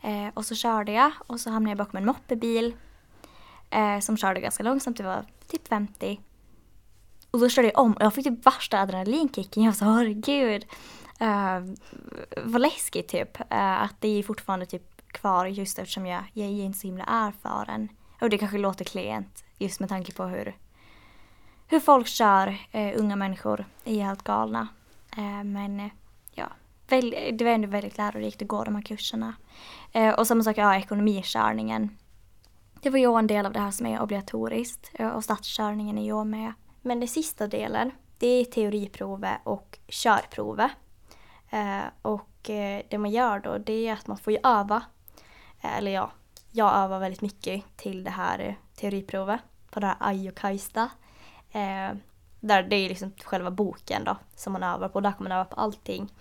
Eh, 0.02 0.28
och 0.34 0.46
så 0.46 0.56
körde 0.56 0.92
jag 0.92 1.12
och 1.28 1.40
så 1.40 1.50
hamnade 1.50 1.72
jag 1.72 1.78
bakom 1.78 1.98
en 1.98 2.06
moppebil 2.06 2.76
eh, 3.70 4.00
som 4.00 4.18
körde 4.18 4.42
ganska 4.42 4.64
långsamt, 4.64 4.98
det 4.98 5.04
var 5.04 5.26
typ 5.48 5.68
50. 5.68 6.20
Och 7.32 7.40
då 7.40 7.50
körde 7.50 7.68
jag 7.68 7.80
om 7.80 7.94
och 7.94 8.02
jag 8.02 8.14
fick 8.14 8.26
typ 8.26 8.46
värsta 8.46 8.80
adrenalinkicken. 8.80 9.64
Jag 9.64 9.72
var 9.72 9.76
så 9.76 9.86
herregud. 9.86 10.66
Uh, 11.22 11.76
vad 12.44 12.62
läskigt 12.62 13.08
typ. 13.08 13.40
Uh, 13.40 13.84
att 13.84 13.96
det 14.00 14.20
är 14.20 14.24
fortfarande 14.24 14.66
typ 14.66 15.08
kvar 15.08 15.46
just 15.46 15.80
eftersom 15.80 16.06
jag, 16.06 16.24
jag 16.34 16.48
är 16.48 16.64
inte 16.64 16.80
så 16.80 16.88
himla 16.88 17.04
erfaren. 17.08 17.90
Och 18.22 18.30
det 18.30 18.38
kanske 18.38 18.58
låter 18.58 18.86
klent 18.86 19.44
just 19.58 19.80
med 19.80 19.90
tanke 19.90 20.14
på 20.14 20.24
hur, 20.24 20.56
hur 21.68 21.80
folk 21.80 22.08
kör, 22.08 22.48
uh, 22.48 22.92
unga 22.96 23.16
människor 23.16 23.66
är 23.86 24.04
helt 24.04 24.24
galna. 24.24 24.68
men 25.46 25.90
väldigt, 26.92 27.38
det 27.38 27.46
var 27.46 27.52
ändå 27.52 27.68
väldigt 27.68 27.98
lärorikt 27.98 28.42
att 28.42 28.48
gå 28.48 28.64
de 28.64 28.76
här 28.76 28.82
kurserna. 28.82 29.34
Eh, 29.92 30.14
och 30.14 30.28
samma 30.28 30.44
sak, 30.44 30.58
ja, 30.58 30.76
ekonomikörningen. 30.76 31.98
Det 32.82 32.90
var 32.90 32.98
ju 32.98 33.20
en 33.20 33.28
del 33.28 33.46
av 33.46 33.54
det 33.54 33.60
här 33.60 33.72
som 33.72 33.86
är 33.86 34.02
obligatoriskt 34.02 34.92
eh, 34.94 35.08
och 35.08 35.24
stadskörningen 35.24 35.98
är 35.98 36.06
ju 36.06 36.24
med. 36.24 36.54
Men 36.82 37.00
den 37.00 37.08
sista 37.08 37.48
delen, 37.48 37.92
det 38.18 38.28
är 38.28 38.46
teoriprovet 38.46 39.38
och 39.44 39.80
körprovet. 39.88 40.72
Eh, 41.50 41.82
och 42.02 42.50
eh, 42.50 42.82
det 42.90 42.98
man 42.98 43.12
gör 43.12 43.40
då, 43.40 43.58
det 43.58 43.88
är 43.88 43.94
att 43.94 44.08
man 44.08 44.18
får 44.18 44.34
ju 44.34 44.40
öva. 44.44 44.84
Eller 45.62 45.92
ja, 45.92 46.12
jag 46.52 46.76
övar 46.76 47.00
väldigt 47.00 47.22
mycket 47.22 47.64
till 47.78 48.04
det 48.04 48.12
här 48.12 48.58
teoriprovet 48.76 49.40
på 49.72 49.80
det 49.80 49.88
här 49.88 49.96
Ajokajsta. 50.00 50.90
Eh, 51.52 51.92
där 52.40 52.64
det 52.64 52.76
är 52.76 52.90
liksom 52.90 53.14
själva 53.24 53.52
boken 53.52 54.04
då 54.04 54.18
som 54.36 54.54
man 54.54 54.64
övar 54.64 54.90
på. 54.90 55.00
Där 55.00 55.12
kan 55.12 55.24
man 55.24 55.32
öva 55.32 55.46
på 55.46 55.56
allting. 55.56 56.14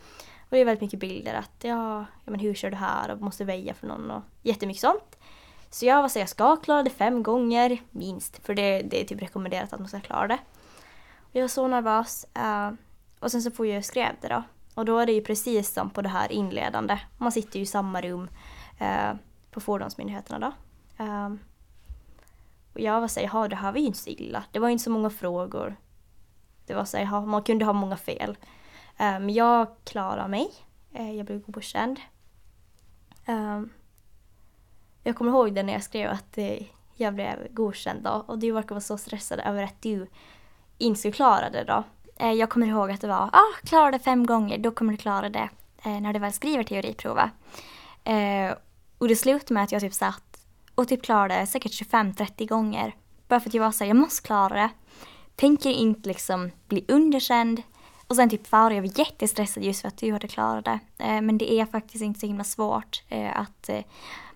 Och 0.50 0.56
det 0.56 0.60
är 0.60 0.64
väldigt 0.64 0.80
mycket 0.80 1.00
bilder 1.00 1.34
att 1.34 1.64
ja, 1.64 1.98
ja 2.24 2.30
men 2.30 2.40
hur 2.40 2.54
kör 2.54 2.70
du 2.70 2.76
här 2.76 3.10
och 3.10 3.20
måste 3.20 3.44
väja 3.44 3.74
för 3.74 3.86
någon 3.86 4.10
och 4.10 4.22
jättemycket 4.42 4.80
sånt. 4.80 5.18
Så 5.70 5.86
jag 5.86 6.02
var 6.02 6.08
så 6.08 6.18
jag 6.18 6.28
ska 6.28 6.56
klara 6.56 6.82
det 6.82 6.90
fem 6.90 7.22
gånger 7.22 7.82
minst. 7.90 8.46
För 8.46 8.54
det, 8.54 8.82
det 8.82 9.00
är 9.00 9.04
typ 9.04 9.22
rekommenderat 9.22 9.72
att 9.72 9.80
man 9.80 9.88
ska 9.88 10.00
klara 10.00 10.28
det. 10.28 10.38
Jag 11.32 11.40
var 11.42 11.48
så 11.48 11.68
nervös. 11.68 12.26
Uh, 12.38 12.70
och 13.20 13.30
sen 13.30 13.42
så 13.42 13.50
får 13.50 13.66
jag 13.66 13.84
skrev 13.84 14.14
det 14.20 14.28
då. 14.28 14.42
Och 14.74 14.84
då 14.84 14.98
är 14.98 15.06
det 15.06 15.12
ju 15.12 15.20
precis 15.20 15.72
som 15.72 15.90
på 15.90 16.02
det 16.02 16.08
här 16.08 16.32
inledande. 16.32 16.98
Man 17.18 17.32
sitter 17.32 17.56
ju 17.56 17.62
i 17.62 17.66
samma 17.66 18.00
rum 18.00 18.28
uh, 18.80 19.14
på 19.50 19.60
fordonsmyndigheterna 19.60 20.38
då. 20.38 20.52
Uh, 21.04 21.34
och 22.72 22.80
jag 22.80 23.00
var 23.00 23.08
så 23.08 23.20
här, 23.20 23.48
det 23.48 23.56
här 23.56 23.72
var 23.72 23.78
ju 23.78 23.86
inte 23.86 23.98
så 23.98 24.10
illa. 24.10 24.44
Det 24.52 24.58
var 24.58 24.68
ju 24.68 24.72
inte 24.72 24.84
så 24.84 24.90
många 24.90 25.10
frågor. 25.10 25.76
Det 26.66 26.74
var 26.74 26.84
så 26.84 26.96
här, 26.96 27.20
man 27.20 27.42
kunde 27.42 27.64
ha 27.64 27.72
många 27.72 27.96
fel. 27.96 28.36
Men 29.00 29.34
jag 29.34 29.68
klarade 29.84 30.28
mig. 30.28 30.50
Eh, 30.92 31.12
jag 31.12 31.26
blev 31.26 31.40
godkänd. 31.40 32.00
Ehm, 33.26 33.70
jag 35.02 35.16
kommer 35.16 35.30
ihåg 35.30 35.54
det 35.54 35.62
när 35.62 35.72
jag 35.72 35.82
skrev 35.82 36.10
att 36.10 36.38
jag 36.94 37.14
blev 37.14 37.54
godkänd 37.54 38.02
då 38.02 38.24
och 38.26 38.38
du 38.38 38.52
verkar 38.52 38.68
vara 38.68 38.80
så 38.80 38.98
stressad 38.98 39.40
över 39.40 39.62
att 39.62 39.82
du 39.82 40.06
inte 40.78 41.00
skulle 41.00 41.12
klara 41.12 41.50
det 41.50 41.64
då. 41.64 41.84
Uh, 42.22 42.32
jag 42.32 42.50
kommer 42.50 42.66
ihåg 42.66 42.90
att 42.90 43.00
det 43.00 43.08
var, 43.08 43.30
ah, 43.32 43.54
klara 43.64 43.90
det 43.90 43.98
fem 43.98 44.26
gånger, 44.26 44.58
då 44.58 44.70
kommer 44.70 44.92
du 44.92 44.96
klara 44.96 45.28
det 45.28 45.48
eh, 45.82 46.00
när 46.00 46.12
du 46.12 46.18
väl 46.18 46.32
skriver 46.32 46.64
teoriprovet. 46.64 47.30
Och 48.98 49.08
det 49.08 49.16
slutade 49.16 49.54
med 49.54 49.62
att 49.62 49.72
jag 49.72 49.80
typ 49.80 49.94
satt 49.94 50.46
och 50.74 50.88
typ 50.88 51.02
klarade 51.02 51.46
säkert 51.46 51.72
25-30 51.72 52.48
gånger. 52.48 52.94
Bara 53.28 53.40
för 53.40 53.48
att 53.48 53.54
jag 53.54 53.62
var 53.62 53.70
så 53.70 53.84
jag 53.84 53.96
måste 53.96 54.26
klara 54.26 54.54
det. 54.54 54.70
Tänker 55.36 55.70
inte 55.70 56.08
liksom 56.08 56.50
bli 56.68 56.84
underkänd. 56.88 57.62
Och 58.10 58.16
sen 58.16 58.30
typ 58.30 58.46
Farao, 58.46 58.74
jag 58.74 58.82
var 58.82 58.98
jättestressad 58.98 59.62
just 59.62 59.80
för 59.80 59.88
att 59.88 59.96
du 59.96 60.12
hade 60.12 60.28
klarat 60.28 60.64
det. 60.64 60.80
Eh, 60.98 61.20
men 61.20 61.38
det 61.38 61.52
är 61.52 61.66
faktiskt 61.66 62.04
inte 62.04 62.20
så 62.20 62.26
himla 62.26 62.44
svårt 62.44 63.02
eh, 63.08 63.40
att 63.40 63.68
eh, 63.68 63.80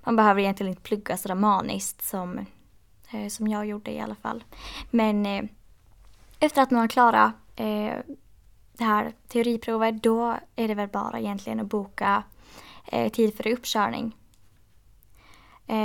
man 0.05 0.17
behöver 0.17 0.41
egentligen 0.41 0.71
inte 0.71 0.83
plugga 0.83 1.17
sådär 1.17 1.35
maniskt 1.35 2.03
som, 2.03 2.47
som 3.29 3.49
jag 3.49 3.67
gjorde 3.67 3.91
i 3.91 4.01
alla 4.01 4.15
fall. 4.15 4.45
Men 4.91 5.49
efter 6.41 6.63
att 6.63 6.71
man 6.71 6.81
har 6.81 6.89
klarat 6.89 7.33
det 8.73 8.85
här 8.85 9.13
teoriprovet 9.29 10.03
då 10.03 10.37
är 10.57 10.69
det 10.69 10.75
väl 10.75 10.89
bara 10.89 11.19
egentligen 11.19 11.61
att 11.61 11.67
boka 11.67 12.23
tid 13.13 13.37
för 13.37 13.47
uppkörning. 13.47 14.17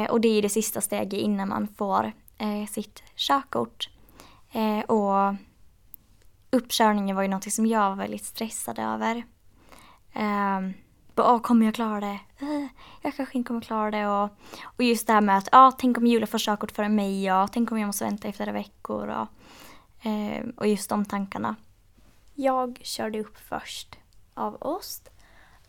Och 0.10 0.22
det 0.22 0.28
är 0.28 0.42
det 0.42 0.50
sista 0.50 0.82
steget 0.82 1.20
innan 1.20 1.50
man 1.50 1.68
får 1.68 2.12
sitt 2.68 3.04
körkort. 3.16 3.90
och 4.88 5.36
uppkörningen 6.52 7.16
var 7.16 7.24
ju 7.24 7.30
någonting 7.30 7.52
som 7.52 7.66
jag 7.66 7.90
var 7.90 7.96
väldigt 7.96 8.26
stressad 8.26 8.80
över. 8.80 9.24
Um, 10.16 10.74
bara, 11.16 11.40
kommer 11.40 11.66
jag 11.66 11.76
klara 11.76 12.00
det? 12.00 12.20
Uh, 12.42 12.68
jag 13.02 13.16
kanske 13.16 13.38
inte 13.38 13.48
kommer 13.48 13.62
klara 13.62 13.92
det. 13.92 14.08
Och, 14.08 14.30
och 14.64 14.84
just 14.84 15.08
det 15.08 15.14
här 15.14 15.22
med 15.22 15.38
att, 15.38 15.50
ah, 15.52 15.72
tänk 15.72 15.98
om 15.98 16.08
Julia 16.08 16.28
får 16.28 16.38
körkort 16.38 16.72
före 16.72 16.90
mig 16.90 17.34
och 17.34 17.52
tänk 17.52 17.72
om 17.72 17.80
jag 17.80 17.88
måste 17.88 18.06
vänta 18.06 18.28
i 18.28 18.34
flera 18.34 18.52
veckor. 18.52 19.08
Och, 19.08 19.28
uh, 20.06 20.50
och 20.58 20.68
just 20.68 20.90
de 20.90 21.06
tankarna. 21.06 21.56
Jag 22.34 22.80
körde 22.84 23.20
upp 23.20 23.38
först 23.38 23.98
av 24.34 24.58
oss. 24.62 25.02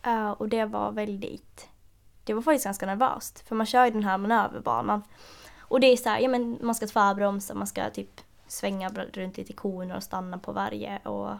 Uh, 0.07 0.13
eh, 0.13 0.31
och 0.31 0.49
det 0.49 0.65
var 0.65 0.91
väldigt, 0.91 1.69
det 2.23 2.33
var 2.33 2.41
faktiskt 2.41 2.65
ganska 2.65 2.85
nervöst. 2.85 3.47
För 3.47 3.55
man 3.55 3.65
kör 3.65 3.85
ju 3.85 3.91
den 3.91 4.03
här 4.03 4.17
manöverbanan. 4.17 5.03
Och 5.59 5.79
det 5.79 5.87
är 5.87 5.97
så 5.97 6.09
här, 6.09 6.19
ja 6.19 6.29
men 6.29 6.57
man 6.61 6.75
ska 6.75 6.87
tvärbromsa, 6.87 7.53
man 7.53 7.67
ska 7.67 7.89
typ 7.89 8.21
svänga 8.51 8.89
runt 8.89 9.37
lite 9.37 9.53
koner 9.53 9.95
och 9.95 10.03
stanna 10.03 10.37
på 10.37 10.51
varje 10.51 10.97
och, 10.97 11.31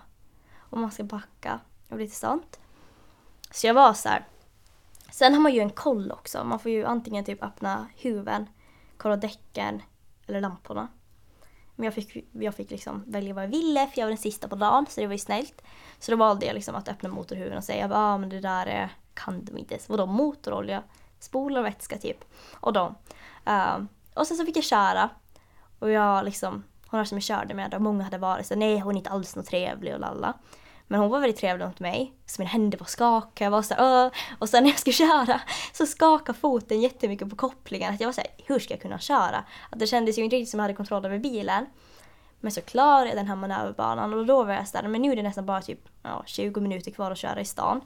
och 0.58 0.78
man 0.78 0.92
ska 0.92 1.04
backa 1.04 1.60
och 1.90 1.98
lite 1.98 2.16
sånt. 2.16 2.60
Så 3.52 3.68
jag 3.68 3.74
var 3.74 3.94
så 3.94 4.10
här. 4.10 4.26
Sen 5.12 5.34
har 5.34 5.42
man 5.42 5.54
ju 5.54 5.60
en 5.60 5.70
koll 5.70 6.12
också. 6.12 6.44
Man 6.44 6.60
får 6.60 6.72
ju 6.72 6.86
antingen 6.86 7.26
typ 7.26 7.44
öppna 7.44 7.88
huven, 7.96 8.50
kolla 8.98 9.18
däcken 9.18 9.82
eller 10.28 10.42
lamporna. 10.42 10.88
Men 11.76 11.86
jag 11.86 11.94
fick, 11.94 12.30
jag 12.32 12.56
fick 12.56 12.72
liksom 12.72 13.04
välja 13.08 13.34
vad 13.34 13.44
jag 13.44 13.50
ville 13.50 13.88
för 13.88 14.00
jag 14.00 14.06
var 14.06 14.12
den 14.12 14.18
sista 14.18 14.48
på 14.48 14.56
dagen 14.56 14.86
så 14.90 15.02
det 15.02 15.08
var 15.08 15.14
ju 15.14 15.20
snällt. 15.20 15.62
Så 16.00 16.12
då 16.12 16.18
valde 16.18 16.46
jag 16.46 16.54
liksom 16.54 16.76
att 16.76 16.90
öppna 16.90 17.10
motorhuven 17.10 17.58
och 17.58 17.64
säga 17.64 17.86
att 17.86 17.92
ah, 17.92 18.18
men 18.18 18.30
det 18.30 18.40
där 18.40 18.66
är, 18.66 18.90
kan 19.14 19.46
de 19.46 19.58
inte. 19.58 19.80
Vadå 19.88 20.06
motorolja? 20.06 20.84
Spolarvätska 21.20 21.98
typ. 21.98 22.24
Och 22.54 22.74
de. 22.74 22.96
Uh, 23.48 23.84
och 24.14 24.28
sen 24.28 24.38
så 24.38 24.46
fick 24.46 24.58
jag 24.58 24.64
köra. 24.64 25.10
Och 25.80 25.92
jag 25.92 26.26
liksom, 26.26 26.64
hon 26.92 27.06
som 27.06 27.18
jag 27.18 27.24
körde 27.24 27.54
med, 27.54 27.74
och 27.74 27.82
många 27.82 28.04
hade 28.04 28.18
varit 28.18 28.46
så 28.46 28.56
nej 28.56 28.80
hon 28.80 28.94
är 28.94 28.98
inte 28.98 29.10
alls 29.10 29.36
något 29.36 29.46
trevlig 29.46 29.94
och 29.94 30.00
lalla. 30.00 30.34
Men 30.92 31.00
hon 31.00 31.10
var 31.10 31.20
väldigt 31.20 31.40
trevlig 31.40 31.66
mot 31.66 31.80
mig. 31.80 32.14
Så 32.26 32.42
mina 32.42 32.50
händer 32.50 32.78
var 32.78 32.86
skakade, 32.86 33.46
jag 33.46 33.52
var 33.52 33.62
så 33.62 33.74
här, 33.74 34.12
Och 34.40 34.50
sen 34.50 34.64
när 34.64 34.70
jag 34.70 34.80
skulle 34.80 34.94
köra 34.94 35.42
så 35.74 35.86
skakade 35.86 36.40
foten 36.40 36.82
jättemycket 36.82 37.30
på 37.30 37.36
kopplingen. 37.36 37.94
Att 37.94 38.02
jag 38.02 38.08
var 38.08 38.14
så 38.14 38.22
här, 38.22 38.30
hur 38.46 38.60
ska 38.60 38.74
jag 38.74 38.82
kunna 38.82 39.00
köra? 39.00 39.44
Att 39.70 39.80
det 39.80 39.88
kändes 39.88 40.18
ju 40.18 40.24
inte 40.24 40.36
riktigt 40.36 40.50
som 40.50 40.60
jag 40.60 40.64
hade 40.64 40.74
kontroll 40.74 41.06
över 41.06 41.20
bilen. 41.20 41.66
Men 42.40 42.52
så 42.52 42.62
klarade 42.62 43.08
jag 43.08 43.18
den 43.18 43.28
här 43.28 43.36
manöverbanan 43.36 44.14
och 44.14 44.26
då 44.26 44.44
var 44.44 44.54
jag 44.54 44.68
såhär, 44.68 44.88
men 44.88 45.02
nu 45.02 45.12
är 45.12 45.16
det 45.16 45.24
nästan 45.24 45.46
bara 45.46 45.62
typ 45.62 45.90
ja, 46.04 46.24
20 46.26 46.62
minuter 46.62 46.92
kvar 46.92 47.12
att 47.12 47.18
köra 47.18 47.42
i 47.42 47.46
stan. 47.46 47.82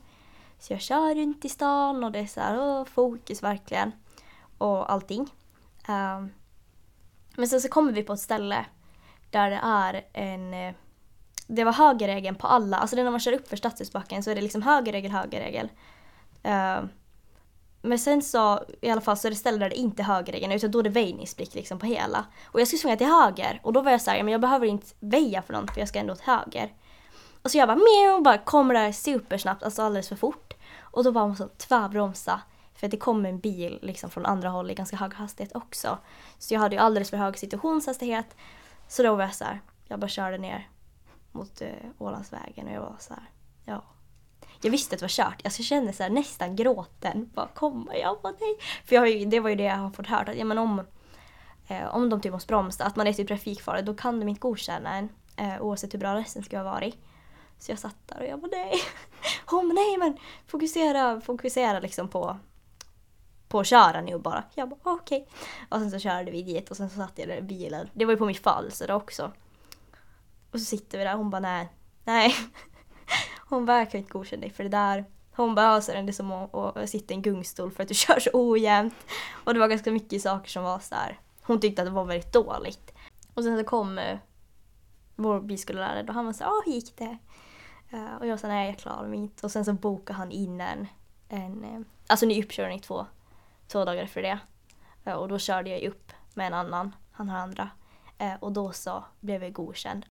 Så 0.59 0.73
jag 0.73 0.81
kör 0.81 1.15
runt 1.15 1.45
i 1.45 1.49
stan 1.49 2.03
och 2.03 2.11
det 2.11 2.19
är 2.19 2.25
så 2.25 2.39
här, 2.39 2.59
åh, 2.59 2.85
fokus 2.85 3.43
verkligen. 3.43 3.91
Och 4.57 4.91
allting. 4.91 5.33
Um, 5.87 6.33
men 7.35 7.47
sen 7.47 7.61
så 7.61 7.67
kommer 7.67 7.91
vi 7.91 8.03
på 8.03 8.13
ett 8.13 8.19
ställe 8.19 8.65
där 9.35 9.49
det 9.49 9.59
är 9.63 10.05
en 10.13 10.53
eh, 10.53 10.73
det 11.47 11.63
var 11.63 11.73
högerregeln 11.73 12.35
på 12.35 12.47
alla, 12.47 12.77
alltså 12.77 12.95
när 12.95 13.11
man 13.11 13.19
kör 13.19 13.33
upp 13.33 13.47
för 13.47 13.57
Stadshusbacken 13.57 14.23
så 14.23 14.31
är 14.31 14.35
det 14.35 14.41
liksom 14.41 14.61
högerregel, 14.61 15.11
högerregel. 15.11 15.69
Uh, 16.45 16.85
men 17.81 17.99
sen 17.99 18.21
så 18.21 18.63
i 18.81 18.89
alla 18.89 19.01
fall 19.01 19.17
så 19.17 19.27
är 19.27 19.29
det 19.29 19.35
ställen 19.35 19.59
där 19.59 19.69
det 19.69 19.75
inte 19.75 20.01
är 20.01 20.03
högerregeln 20.03 20.51
utan 20.51 20.71
då 20.71 20.79
är 20.79 20.83
det 20.83 20.89
väjningsblick 20.89 21.55
liksom 21.55 21.79
på 21.79 21.85
hela. 21.85 22.25
Och 22.45 22.61
jag 22.61 22.67
skulle 22.67 22.79
svänga 22.79 22.97
till 22.97 23.07
höger 23.07 23.59
och 23.63 23.73
då 23.73 23.81
var 23.81 23.91
jag 23.91 24.01
såhär, 24.01 24.23
men 24.23 24.31
jag 24.31 24.41
behöver 24.41 24.67
inte 24.67 24.87
väja 24.99 25.41
för 25.41 25.53
något 25.53 25.73
för 25.73 25.79
jag 25.79 25.89
ska 25.89 25.99
ändå 25.99 26.13
åt 26.13 26.21
höger. 26.21 26.73
Och 27.41 27.51
så 27.51 27.57
jag 27.57 27.67
bara 27.67 27.77
meow, 27.77 28.23
bara 28.23 28.37
kommer 28.37 28.73
där 28.73 28.91
supersnabbt, 28.91 29.63
alltså 29.63 29.81
alldeles 29.81 30.09
för 30.09 30.15
fort. 30.15 30.53
Och 30.79 31.03
då 31.03 31.11
bara 31.11 31.27
måste 31.27 31.43
jag 31.43 31.57
tvärbromsa. 31.57 32.41
För 32.73 32.79
För 32.79 32.87
det 32.87 32.97
kom 32.97 33.25
en 33.25 33.39
bil 33.39 33.79
liksom 33.81 34.09
från 34.09 34.25
andra 34.25 34.49
håll 34.49 34.71
i 34.71 34.73
ganska 34.73 34.97
hög 34.97 35.13
hastighet 35.13 35.55
också. 35.55 35.97
Så 36.37 36.53
jag 36.53 36.61
hade 36.61 36.75
ju 36.75 36.81
alldeles 36.81 37.09
för 37.09 37.17
hög 37.17 37.37
situationshastighet. 37.37 38.35
Så 38.87 39.03
då 39.03 39.15
var 39.15 39.23
jag 39.23 39.35
så 39.35 39.43
här, 39.45 39.61
jag 39.87 39.99
bara 39.99 40.07
körde 40.07 40.37
ner 40.37 40.69
mot 41.31 41.61
eh, 41.61 41.69
Ålandsvägen 41.97 42.67
och 42.67 42.73
jag 42.73 42.81
var 42.81 42.95
så 42.99 43.13
här, 43.13 43.29
ja. 43.65 43.83
Jag 44.61 44.71
visste 44.71 44.95
att 44.95 44.99
det 44.99 45.03
var 45.03 45.09
kört. 45.09 45.41
Alltså 45.45 45.59
jag 45.59 45.65
kände 45.65 45.93
så 45.93 46.03
här, 46.03 46.09
nästan 46.09 46.55
gråten 46.55 47.31
bara 47.33 47.47
komma. 47.47 47.95
Jag 47.95 48.17
bara 48.21 48.33
nej. 48.39 48.57
För 48.85 48.95
jag 48.95 49.09
ju, 49.09 49.25
det 49.25 49.39
var 49.39 49.49
ju 49.49 49.55
det 49.55 49.63
jag 49.63 49.75
har 49.75 49.89
fått 49.89 50.07
höra. 50.07 50.31
Att, 50.31 50.37
ja, 50.37 50.45
men 50.45 50.57
om, 50.57 50.81
eh, 51.67 51.95
om 51.95 52.09
de 52.09 52.21
typ 52.21 52.31
måste 52.31 52.47
bromsa, 52.47 52.83
att 52.83 52.95
man 52.95 53.07
är 53.07 53.13
typ 53.13 53.27
trafikfarlig, 53.27 53.85
då 53.85 53.93
kan 53.93 54.19
de 54.19 54.29
inte 54.29 54.39
godkänna 54.39 54.95
en. 54.95 55.09
Eh, 55.37 55.61
oavsett 55.61 55.93
hur 55.93 55.99
bra 55.99 56.15
resten 56.15 56.43
skulle 56.43 56.61
ha 56.61 56.71
varit. 56.71 56.97
Så 57.57 57.71
jag 57.71 57.79
satt 57.79 57.95
där 58.05 58.19
och 58.19 58.25
jag 58.25 58.39
bara 58.39 58.51
nej. 58.51 58.73
Hon 59.45 59.69
bara 59.69 59.73
nej 59.73 59.97
men 59.97 60.17
fokusera, 60.47 61.21
fokusera 61.21 61.79
liksom 61.79 62.07
på 62.07 62.37
på 63.47 63.59
att 63.59 63.67
köra 63.67 64.01
nu 64.01 64.19
bara. 64.19 64.43
Jag 64.55 64.69
bara 64.69 64.77
okej. 64.83 65.21
Okay. 65.21 65.33
Och 65.69 65.79
sen 65.79 65.91
så 65.91 65.99
körde 65.99 66.31
vi 66.31 66.41
dit 66.43 66.71
och 66.71 66.77
sen 66.77 66.89
så 66.89 66.95
satt 66.95 67.13
jag 67.15 67.27
där 67.27 67.37
i 67.37 67.41
bilen. 67.41 67.89
Det 67.93 68.05
var 68.05 68.13
ju 68.13 68.17
på 68.17 68.25
mitt 68.25 68.43
födelsedag 68.43 68.97
också. 68.97 69.31
Och 70.51 70.59
så 70.59 70.65
sitter 70.65 70.97
vi 70.97 71.03
där 71.03 71.13
och 71.13 71.17
hon 71.17 71.29
bara 71.29 71.39
nej, 71.41 71.69
nej. 72.03 72.35
Hon 73.49 73.65
bara 73.65 73.77
jag 73.77 73.91
kan 73.91 73.99
inte 73.99 74.11
godkänna 74.11 74.41
dig 74.41 74.49
för 74.49 74.63
det 74.63 74.69
där. 74.69 75.05
Hon 75.35 75.55
bara 75.55 75.81
så 75.81 75.91
är 75.91 76.03
det 76.03 76.13
som 76.13 76.31
att, 76.31 76.77
att 76.77 76.89
sitta 76.89 77.13
i 77.13 77.15
en 77.15 77.21
gungstol 77.21 77.71
för 77.71 77.83
att 77.83 77.89
du 77.89 77.95
kör 77.95 78.19
så 78.19 78.29
ojämnt. 78.33 78.95
Och 79.43 79.53
det 79.53 79.59
var 79.59 79.67
ganska 79.67 79.91
mycket 79.91 80.21
saker 80.21 80.49
som 80.49 80.63
var 80.63 80.79
så 80.79 80.95
här. 80.95 81.19
Hon 81.41 81.59
tyckte 81.59 81.81
att 81.81 81.87
det 81.87 81.91
var 81.91 82.05
väldigt 82.05 82.33
dåligt. 82.33 82.93
Och 83.33 83.43
sen 83.43 83.57
så 83.57 83.63
kom 83.63 83.97
eh, 83.97 84.17
vår 85.15 85.41
bilskollärare 85.41 86.05
och 86.07 86.13
han 86.13 86.25
var 86.25 86.33
så 86.33 86.43
här, 86.43 86.51
hur 86.65 86.73
gick 86.73 86.97
det? 86.97 87.17
Uh, 87.93 88.15
och 88.15 88.27
jag 88.27 88.39
sa 88.39 88.47
nej 88.47 88.69
jag 88.69 88.79
klarar 88.79 89.07
mig 89.07 89.19
inte. 89.19 89.45
Och 89.45 89.51
sen 89.51 89.65
så 89.65 89.73
bokade 89.73 90.17
han 90.17 90.31
in 90.31 90.61
en, 90.61 90.87
en 91.29 91.63
eh, 91.63 91.79
alltså 92.07 92.25
ny 92.25 92.43
uppkörning 92.43 92.79
två, 92.79 93.05
två 93.75 93.85
dagar 93.85 94.03
efter 94.03 94.21
det. 94.21 94.39
Eh, 95.05 95.13
och 95.13 95.27
då 95.27 95.39
körde 95.39 95.69
jag 95.69 95.83
upp 95.83 96.11
med 96.33 96.47
en 96.47 96.53
annan, 96.53 96.95
han 97.11 97.29
har 97.29 97.37
andra. 97.37 97.69
Eh, 98.17 98.33
och 98.39 98.51
då 98.51 98.71
så 98.71 99.03
blev 99.19 99.43
jag 99.43 99.53
godkänd. 99.53 100.05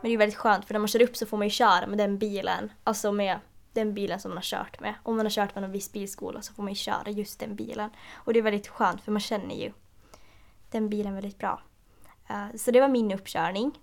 Men 0.00 0.02
det 0.02 0.08
är 0.08 0.18
väldigt 0.18 0.38
skönt 0.38 0.64
för 0.64 0.74
när 0.74 0.78
man 0.78 0.88
kör 0.88 1.02
upp 1.02 1.16
så 1.16 1.26
får 1.26 1.36
man 1.36 1.46
ju 1.46 1.50
köra 1.50 1.86
med 1.86 1.98
den 1.98 2.18
bilen. 2.18 2.72
Alltså 2.84 3.12
med 3.12 3.38
den 3.72 3.94
bilen 3.94 4.20
som 4.20 4.30
man 4.30 4.36
har 4.36 4.42
kört 4.42 4.80
med. 4.80 4.94
Om 5.02 5.16
man 5.16 5.26
har 5.26 5.30
kört 5.30 5.54
med 5.54 5.62
någon 5.62 5.72
viss 5.72 5.92
bilskola 5.92 6.42
så 6.42 6.52
får 6.54 6.62
man 6.62 6.72
ju 6.72 6.76
köra 6.76 7.10
just 7.10 7.40
den 7.40 7.56
bilen. 7.56 7.90
Och 8.14 8.32
det 8.32 8.38
är 8.38 8.42
väldigt 8.42 8.68
skönt 8.68 9.00
för 9.00 9.12
man 9.12 9.20
känner 9.20 9.54
ju 9.54 9.72
den 10.70 10.88
bilen 10.88 11.14
väldigt 11.14 11.38
bra. 11.38 11.62
Eh, 12.28 12.56
så 12.56 12.70
det 12.70 12.80
var 12.80 12.88
min 12.88 13.12
uppkörning. 13.12 13.78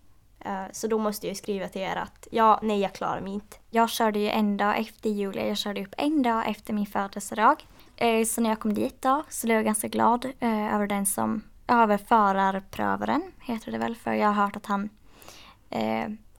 Eh, 0.45 0.65
så 0.71 0.87
då 0.87 0.97
måste 0.97 1.27
jag 1.27 1.37
skriva 1.37 1.67
till 1.67 1.81
er 1.81 1.95
att 1.95 2.27
ja, 2.31 2.59
nej 2.63 2.79
jag 2.81 2.93
klarar 2.93 3.21
mig 3.21 3.33
inte. 3.33 3.57
Jag 3.69 3.89
körde 3.89 4.19
ju 4.19 4.29
en 4.29 4.57
dag 4.57 4.79
efter 4.79 5.09
Julia, 5.09 5.47
jag 5.47 5.57
körde 5.57 5.81
upp 5.81 5.95
en 5.97 6.21
dag 6.21 6.49
efter 6.49 6.73
min 6.73 6.85
födelsedag. 6.85 7.67
Eh, 7.95 8.25
så 8.25 8.41
när 8.41 8.49
jag 8.49 8.59
kom 8.59 8.73
dit 8.73 9.01
då 9.01 9.23
så 9.29 9.47
blev 9.47 9.57
jag 9.57 9.65
ganska 9.65 9.87
glad 9.87 10.25
eh, 10.39 10.75
över 10.75 10.87
den 10.87 11.05
som, 11.05 11.41
över 11.67 11.97
förarprövaren 11.97 13.31
heter 13.41 13.71
det 13.71 13.77
väl, 13.77 13.95
för 13.95 14.13
jag 14.13 14.27
har 14.27 14.43
hört 14.43 14.55
att 14.55 14.65
han 14.65 14.89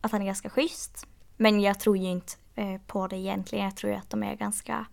att 0.01 0.13
han 0.13 0.23
är 0.23 0.27
ganska 0.27 0.51
schysst. 0.51 1.07
Men 1.37 1.61
jag 1.61 1.81
tror 1.81 1.97
ju 1.97 2.09
inte 2.09 2.33
på 2.87 3.07
det 3.07 3.17
egentligen. 3.17 3.65
Jag 3.65 3.77
tror 3.77 3.93
ju 3.93 3.99
att 3.99 4.11
de 4.11 4.23
är 4.23 4.35
ganska 4.35 4.87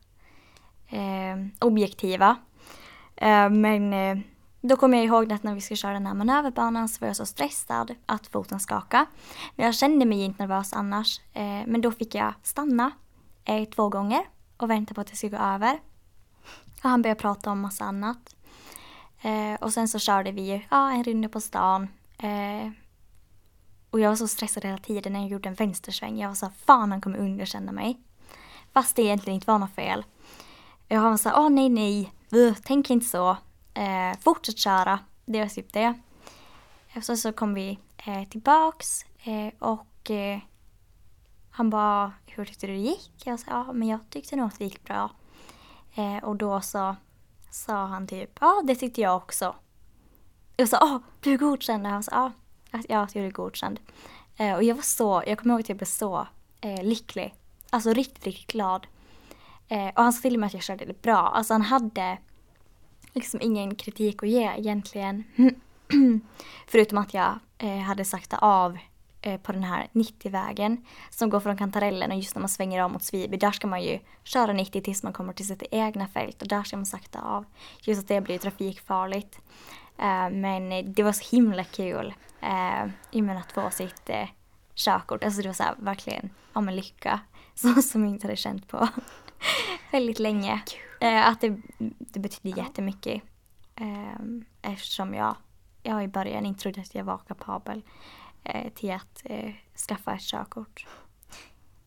objektiva. 1.60 2.36
Men 3.52 3.93
då 4.67 4.76
kommer 4.76 4.97
jag 4.97 5.06
ihåg 5.06 5.34
att 5.34 5.43
när 5.43 5.56
vi 5.56 5.62
skulle 5.62 5.78
köra 5.78 5.93
den 5.93 6.06
här 6.06 6.13
manöverbanan 6.13 6.89
så 6.89 6.99
var 6.99 7.08
jag 7.08 7.15
så 7.15 7.26
stressad 7.26 7.95
att 8.06 8.28
foten 8.28 8.60
skakade. 8.60 9.06
Men 9.56 9.65
jag 9.65 9.76
kände 9.76 10.06
mig 10.06 10.21
inte 10.21 10.43
nervös 10.43 10.73
annars. 10.73 11.21
Eh, 11.34 11.62
men 11.65 11.82
då 11.82 11.91
fick 11.91 12.15
jag 12.15 12.34
stanna 12.43 12.91
eh, 13.45 13.69
två 13.69 13.89
gånger 13.89 14.21
och 14.58 14.69
vänta 14.69 14.93
på 14.93 15.02
att 15.02 15.08
det 15.08 15.15
skulle 15.15 15.38
gå 15.38 15.43
över. 15.43 15.80
Och 16.84 16.89
han 16.89 17.02
började 17.02 17.21
prata 17.21 17.52
om 17.52 17.60
massa 17.60 17.86
annat. 17.86 18.36
Eh, 19.21 19.54
och 19.62 19.73
sen 19.73 19.88
så 19.88 19.99
körde 19.99 20.32
vi 20.32 20.65
ja, 20.71 20.91
en 20.91 21.04
runda 21.04 21.30
på 21.30 21.41
stan. 21.41 21.88
Eh, 22.17 22.71
och 23.89 23.99
jag 23.99 24.10
var 24.10 24.15
så 24.15 24.28
stressad 24.28 24.65
hela 24.65 24.78
tiden 24.78 25.13
när 25.13 25.19
jag 25.19 25.30
gjorde 25.30 25.49
en 25.49 25.56
vänstersväng. 25.56 26.19
Jag 26.19 26.28
var 26.28 26.36
så 26.36 26.49
fan 26.65 26.91
han 26.91 27.02
kommer 27.02 27.17
underkänna 27.17 27.71
mig. 27.71 27.99
Fast 28.73 28.95
det 28.95 29.02
egentligen 29.02 29.36
inte 29.36 29.52
var 29.52 29.60
något 29.60 29.76
fel. 29.76 30.06
Jag 30.88 31.02
var 31.02 31.17
så 31.17 31.32
åh 31.36 31.49
nej 31.49 31.69
nej, 31.69 32.13
tänk 32.63 32.89
inte 32.89 33.06
så. 33.06 33.38
Eh, 33.73 34.19
fortsätt 34.19 34.57
köra. 34.57 34.99
Det 35.25 35.39
var 35.41 35.47
typ 35.47 35.73
det. 35.73 35.93
Sen 37.01 37.17
så 37.17 37.33
kom 37.33 37.53
vi 37.53 37.79
eh, 37.97 38.23
tillbaks 38.29 39.05
eh, 39.23 39.53
och 39.59 40.12
eh, 40.12 40.39
han 41.51 41.69
bara, 41.69 42.13
hur 42.25 42.45
tyckte 42.45 42.67
du 42.67 42.73
det 42.73 42.79
gick? 42.79 43.12
Jag 43.25 43.39
sa, 43.39 43.51
ja 43.51 43.73
men 43.73 43.88
jag 43.88 43.99
tyckte 44.09 44.36
nog 44.36 44.47
att 44.47 44.59
det 44.59 44.63
gick 44.65 44.83
bra. 44.83 45.09
Eh, 45.95 46.23
och 46.23 46.36
då 46.36 46.62
så 46.62 46.95
sa 47.51 47.86
han 47.86 48.07
typ, 48.07 48.38
ja 48.41 48.62
det 48.65 48.75
tyckte 48.75 49.01
jag 49.01 49.15
också. 49.15 49.55
Jag 50.57 50.69
sa, 50.69 50.79
åh, 50.81 50.97
du 51.19 51.38
godkände? 51.38 51.89
Han 51.89 52.03
sa, 52.03 52.31
ja 52.71 52.99
att 52.99 53.15
jag 53.15 53.23
blev 53.23 53.31
godkänd. 53.31 53.79
Eh, 54.38 54.53
och 54.53 54.63
jag 54.63 54.75
var 54.75 54.81
så, 54.81 55.23
jag 55.27 55.38
kommer 55.38 55.53
ihåg 55.53 55.62
att 55.62 55.69
jag 55.69 55.77
blev 55.77 55.86
så 55.86 56.27
eh, 56.62 56.83
lycklig. 56.83 57.36
Alltså 57.69 57.93
riktigt, 57.93 58.25
riktigt 58.25 58.51
glad. 58.51 58.88
Eh, 59.67 59.88
och 59.88 60.03
han 60.03 60.13
sa 60.13 60.21
till 60.21 60.39
mig 60.39 60.47
att 60.47 60.53
jag 60.53 60.63
körde 60.63 60.86
det 60.86 61.01
bra. 61.01 61.17
Alltså 61.17 61.53
han 61.53 61.62
hade 61.62 62.17
liksom 63.13 63.41
ingen 63.41 63.76
kritik 63.76 64.23
att 64.23 64.30
ge 64.30 64.52
egentligen. 64.58 65.23
Förutom 66.67 66.97
att 66.97 67.13
jag 67.13 67.39
eh, 67.58 67.78
hade 67.78 68.06
sakta 68.06 68.38
av 68.38 68.78
eh, 69.21 69.41
på 69.41 69.52
den 69.52 69.63
här 69.63 69.88
90-vägen 69.93 70.86
som 71.10 71.30
går 71.30 71.39
från 71.39 71.58
Kantarellen 71.58 72.12
och 72.12 72.17
just 72.17 72.36
när 72.36 72.39
man 72.39 72.49
svänger 72.49 72.82
av 72.82 72.91
mot 72.91 73.04
Sviby 73.04 73.38
där 73.38 73.52
ska 73.52 73.67
man 73.67 73.84
ju 73.84 73.99
köra 74.23 74.54
90 74.54 74.82
tills 74.82 75.04
man 75.04 75.13
kommer 75.13 75.34
till 75.34 75.47
sitt 75.47 75.63
egna 75.71 76.08
fält 76.08 76.41
och 76.41 76.47
där 76.47 76.63
ska 76.63 76.78
man 76.78 76.86
sakta 76.86 77.21
av. 77.21 77.45
Just 77.82 78.02
att 78.02 78.08
det 78.08 78.21
blir 78.21 78.38
trafikfarligt. 78.38 79.39
Eh, 79.97 80.30
men 80.30 80.93
det 80.93 81.04
var 81.04 81.12
så 81.12 81.36
himla 81.36 81.63
kul 81.63 82.13
eh, 82.41 82.86
i 83.12 83.21
och 83.21 83.26
med 83.26 83.38
att 83.38 83.52
få 83.52 83.69
sitt 83.69 84.10
eh, 84.10 84.28
körkort. 84.76 85.23
Alltså 85.23 85.41
det 85.41 85.47
var 85.47 85.54
så 85.54 85.63
här, 85.63 85.76
verkligen, 85.78 86.30
ja 86.54 86.62
men 86.62 86.76
lycka. 86.76 87.19
Så, 87.56 87.82
som 87.82 88.04
jag 88.04 88.12
inte 88.12 88.28
hade 88.28 88.36
känt 88.36 88.67
på 88.67 88.88
väldigt 89.91 90.19
länge. 90.19 90.62
Uh, 91.03 91.27
att 91.27 91.41
det, 91.41 91.57
det 91.99 92.19
betydde 92.19 92.61
jättemycket. 92.61 93.21
Uh, 93.81 94.41
eftersom 94.61 95.13
jag, 95.13 95.35
jag 95.83 96.03
i 96.03 96.07
början 96.07 96.45
inte 96.45 96.61
trodde 96.61 96.81
att 96.81 96.95
jag 96.95 97.03
var 97.03 97.17
kapabel 97.17 97.81
uh, 98.55 98.69
till 98.69 98.91
att 98.91 99.23
skaffa 99.87 100.13
ett 100.13 100.21
körkort. 100.21 100.87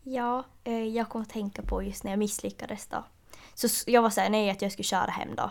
Ja, 0.02 0.44
jag 0.92 1.08
kom 1.08 1.22
att 1.22 1.28
tänka 1.28 1.62
på 1.62 1.82
just 1.82 2.04
när 2.04 2.12
jag 2.12 2.18
misslyckades 2.18 2.86
då. 2.86 3.04
Så 3.54 3.90
jag 3.90 4.02
var 4.02 4.10
såhär, 4.10 4.30
nej 4.30 4.50
att 4.50 4.62
jag 4.62 4.72
skulle 4.72 4.84
köra 4.84 5.10
hem 5.10 5.34
då. 5.36 5.50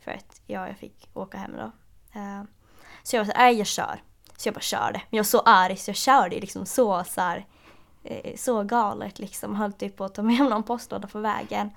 För 0.00 0.10
att 0.10 0.40
ja, 0.46 0.66
jag 0.66 0.78
fick 0.78 1.08
åka 1.14 1.38
hem 1.38 1.52
då. 1.56 1.72
Uh, 2.20 2.42
så 3.02 3.16
jag 3.16 3.20
var 3.20 3.32
såhär, 3.32 3.44
nej 3.44 3.58
jag 3.58 3.66
kör. 3.66 4.02
Så 4.36 4.48
jag 4.48 4.54
bara 4.54 4.60
körde. 4.60 4.98
Men 5.10 5.16
jag 5.16 5.24
var 5.24 5.28
så 5.28 5.40
arg 5.40 5.76
så 5.76 5.90
jag 5.90 5.96
körde 5.96 6.40
liksom 6.40 6.66
så 6.66 7.04
så 7.04 7.20
här, 7.20 7.46
eh, 8.02 8.36
så 8.36 8.62
galet 8.62 9.18
liksom. 9.18 9.54
Höll 9.54 9.72
typ 9.72 9.96
på 9.96 10.04
att 10.04 10.14
ta 10.14 10.22
med 10.22 10.38
någon 10.38 10.62
postlåda 10.62 11.08
på 11.08 11.18
vägen. 11.18 11.70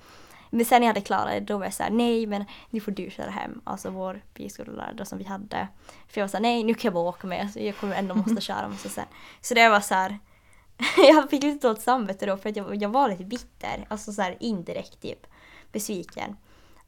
Men 0.50 0.66
sen 0.66 0.82
när 0.82 0.88
jag 0.88 0.94
hade 0.94 1.06
klarat 1.06 1.34
det 1.34 1.40
då 1.40 1.58
var 1.58 1.66
jag 1.66 1.74
såhär, 1.74 1.90
nej 1.90 2.26
men 2.26 2.46
nu 2.70 2.80
får 2.80 2.92
du 2.92 3.10
köra 3.10 3.30
hem. 3.30 3.62
Alltså 3.64 3.90
vår 3.90 4.22
bilskollärare 4.34 5.06
som 5.06 5.18
vi 5.18 5.24
hade. 5.24 5.68
För 6.08 6.22
jag 6.22 6.24
var 6.24 6.30
såhär, 6.30 6.42
nej 6.42 6.64
nu 6.64 6.74
kan 6.74 6.90
jag 6.90 6.94
bara 6.94 7.10
åka 7.10 7.28
med. 7.28 7.52
Så 7.52 7.60
jag 7.60 7.78
kommer 7.78 7.96
ändå 7.96 8.16
måste 8.16 8.42
köra. 8.42 8.70
Måste 8.70 8.90
sen. 8.90 9.06
Så 9.42 9.54
det 9.54 9.70
var 9.70 9.80
så 9.80 9.94
här, 9.96 10.20
jag 10.98 11.30
fick 11.30 11.44
lite 11.44 11.68
dåligt 11.68 11.82
samvete 11.82 12.26
då 12.26 12.38
för 12.38 12.50
att 12.50 12.56
jag, 12.56 12.76
jag 12.76 12.90
var 12.90 13.10
lite 13.10 13.24
bitter. 13.24 13.86
Alltså 13.88 14.14
så 14.14 14.22
här 14.22 14.38
indirekt 14.40 15.02
typ 15.02 15.28
besviken. 15.72 16.38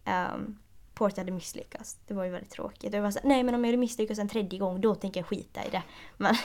Um, 0.05 0.59
på 0.99 1.05
att 1.05 1.17
jag 1.17 1.21
hade 1.21 1.31
misslyckats. 1.31 1.97
Det 2.07 2.13
var 2.13 2.23
ju 2.23 2.31
väldigt 2.31 2.51
tråkigt. 2.51 2.93
Jag 2.93 3.01
var 3.01 3.11
så 3.11 3.19
nej 3.23 3.43
men 3.43 3.55
om 3.55 3.63
jag 3.63 3.67
hade 3.67 3.77
misslyckats 3.77 4.19
en 4.19 4.29
tredje 4.29 4.59
gång 4.59 4.81
då 4.81 4.95
tänker 4.95 5.19
jag 5.19 5.27
skita 5.27 5.65
i 5.65 5.69
det. 5.69 5.83
Men 6.17 6.35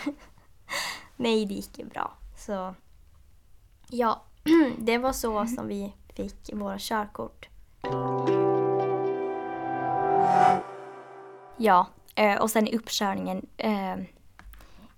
nej, 1.16 1.46
det 1.46 1.54
gick 1.54 1.78
ju 1.78 1.84
bra. 1.84 2.16
Så 2.38 2.74
ja, 3.88 4.22
det 4.78 4.98
var 4.98 5.12
så 5.12 5.38
mm. 5.38 5.56
som 5.56 5.68
vi 5.68 5.92
fick 6.16 6.52
våra 6.52 6.78
körkort. 6.78 7.48
Ja, 11.56 11.86
eh, 12.14 12.42
och 12.42 12.50
sen 12.50 12.68
i 12.68 12.76
uppkörningen. 12.76 13.46
Eh, 13.56 13.96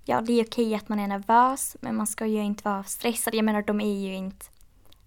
ja, 0.04 0.20
det 0.20 0.40
är 0.40 0.44
okej 0.44 0.74
att 0.74 0.88
man 0.88 1.00
är 1.00 1.08
nervös, 1.08 1.76
men 1.80 1.96
man 1.96 2.06
ska 2.06 2.26
ju 2.26 2.42
inte 2.42 2.68
vara 2.68 2.84
stressad. 2.84 3.34
Jag 3.34 3.44
menar, 3.44 3.62
de 3.62 3.80
är 3.80 3.98
ju 4.08 4.14
inte 4.14 4.46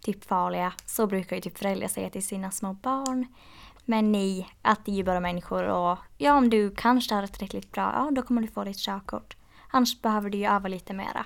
typ 0.02 0.26
farliga. 0.26 0.74
Så 0.86 1.08
brukar 1.08 1.36
ju 1.36 1.41
typ 1.41 1.58
föräldrar 1.58 1.88
säga 1.88 2.10
till 2.10 2.26
sina 2.26 2.52
små 2.52 2.74
barn. 2.74 3.28
Men 3.86 4.12
nej, 4.12 4.50
att 4.62 4.86
det 4.86 4.91
är 4.91 4.95
ju 4.95 5.04
bara 5.04 5.19
människor 5.19 5.63
och 5.63 5.98
ja, 6.17 6.34
om 6.34 6.50
du 6.50 6.72
kanske 6.76 7.15
är 7.15 7.28
tillräckligt 7.28 7.72
bra, 7.72 7.91
ja 7.95 8.12
då 8.12 8.22
kommer 8.22 8.41
du 8.41 8.48
få 8.48 8.63
ditt 8.63 8.78
körkort. 8.78 9.38
Annars 9.72 10.02
behöver 10.02 10.30
du 10.30 10.38
ju 10.38 10.45
öva 10.45 10.67
lite 10.67 10.93
mera. 10.93 11.26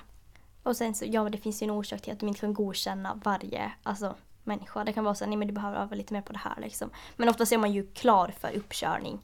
Och 0.62 0.76
sen 0.76 0.94
så, 0.94 1.04
ja 1.08 1.28
det 1.28 1.38
finns 1.38 1.62
ju 1.62 1.64
en 1.64 1.70
orsak 1.70 2.02
till 2.02 2.12
att 2.12 2.20
de 2.20 2.28
inte 2.28 2.40
kan 2.40 2.54
godkänna 2.54 3.20
varje, 3.24 3.72
alltså 3.82 4.16
människa. 4.46 4.84
Det 4.84 4.92
kan 4.92 5.04
vara 5.04 5.14
så 5.14 5.26
nej 5.26 5.36
men 5.36 5.48
du 5.48 5.54
behöver 5.54 5.78
öva 5.78 5.96
lite 5.96 6.12
mer 6.12 6.22
på 6.22 6.32
det 6.32 6.38
här 6.38 6.60
liksom. 6.60 6.90
Men 7.16 7.28
oftast 7.28 7.52
är 7.52 7.58
man 7.58 7.72
ju 7.72 7.86
klar 7.86 8.28
för 8.38 8.56
uppkörning 8.56 9.20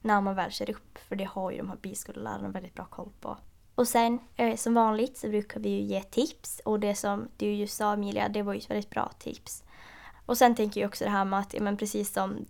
när 0.00 0.20
man 0.20 0.34
väl 0.34 0.50
kör 0.50 0.70
upp. 0.70 0.98
För 1.08 1.16
det 1.16 1.24
har 1.24 1.50
ju 1.50 1.58
de 1.58 1.68
här 1.68 1.76
bilskollärarna 1.76 2.48
väldigt 2.48 2.74
bra 2.74 2.84
koll 2.84 3.10
på. 3.20 3.36
Och 3.74 3.88
sen 3.88 4.18
eh, 4.36 4.56
som 4.56 4.74
vanligt 4.74 5.16
så 5.16 5.28
brukar 5.28 5.60
vi 5.60 5.68
ju 5.68 5.80
ge 5.80 6.02
tips 6.02 6.60
och 6.64 6.80
det 6.80 6.94
som 6.94 7.28
du 7.36 7.46
just 7.46 7.76
sa 7.76 7.92
Emilia, 7.92 8.28
det 8.28 8.42
var 8.42 8.52
ju 8.52 8.58
ett 8.58 8.70
väldigt 8.70 8.90
bra 8.90 9.10
tips. 9.18 9.64
Och 10.26 10.38
sen 10.38 10.54
tänker 10.54 10.80
jag 10.80 10.88
också 10.88 11.04
det 11.04 11.10
här 11.10 11.24
med 11.24 11.38
att, 11.38 11.54
men 11.60 11.76
precis 11.76 12.12
som 12.12 12.46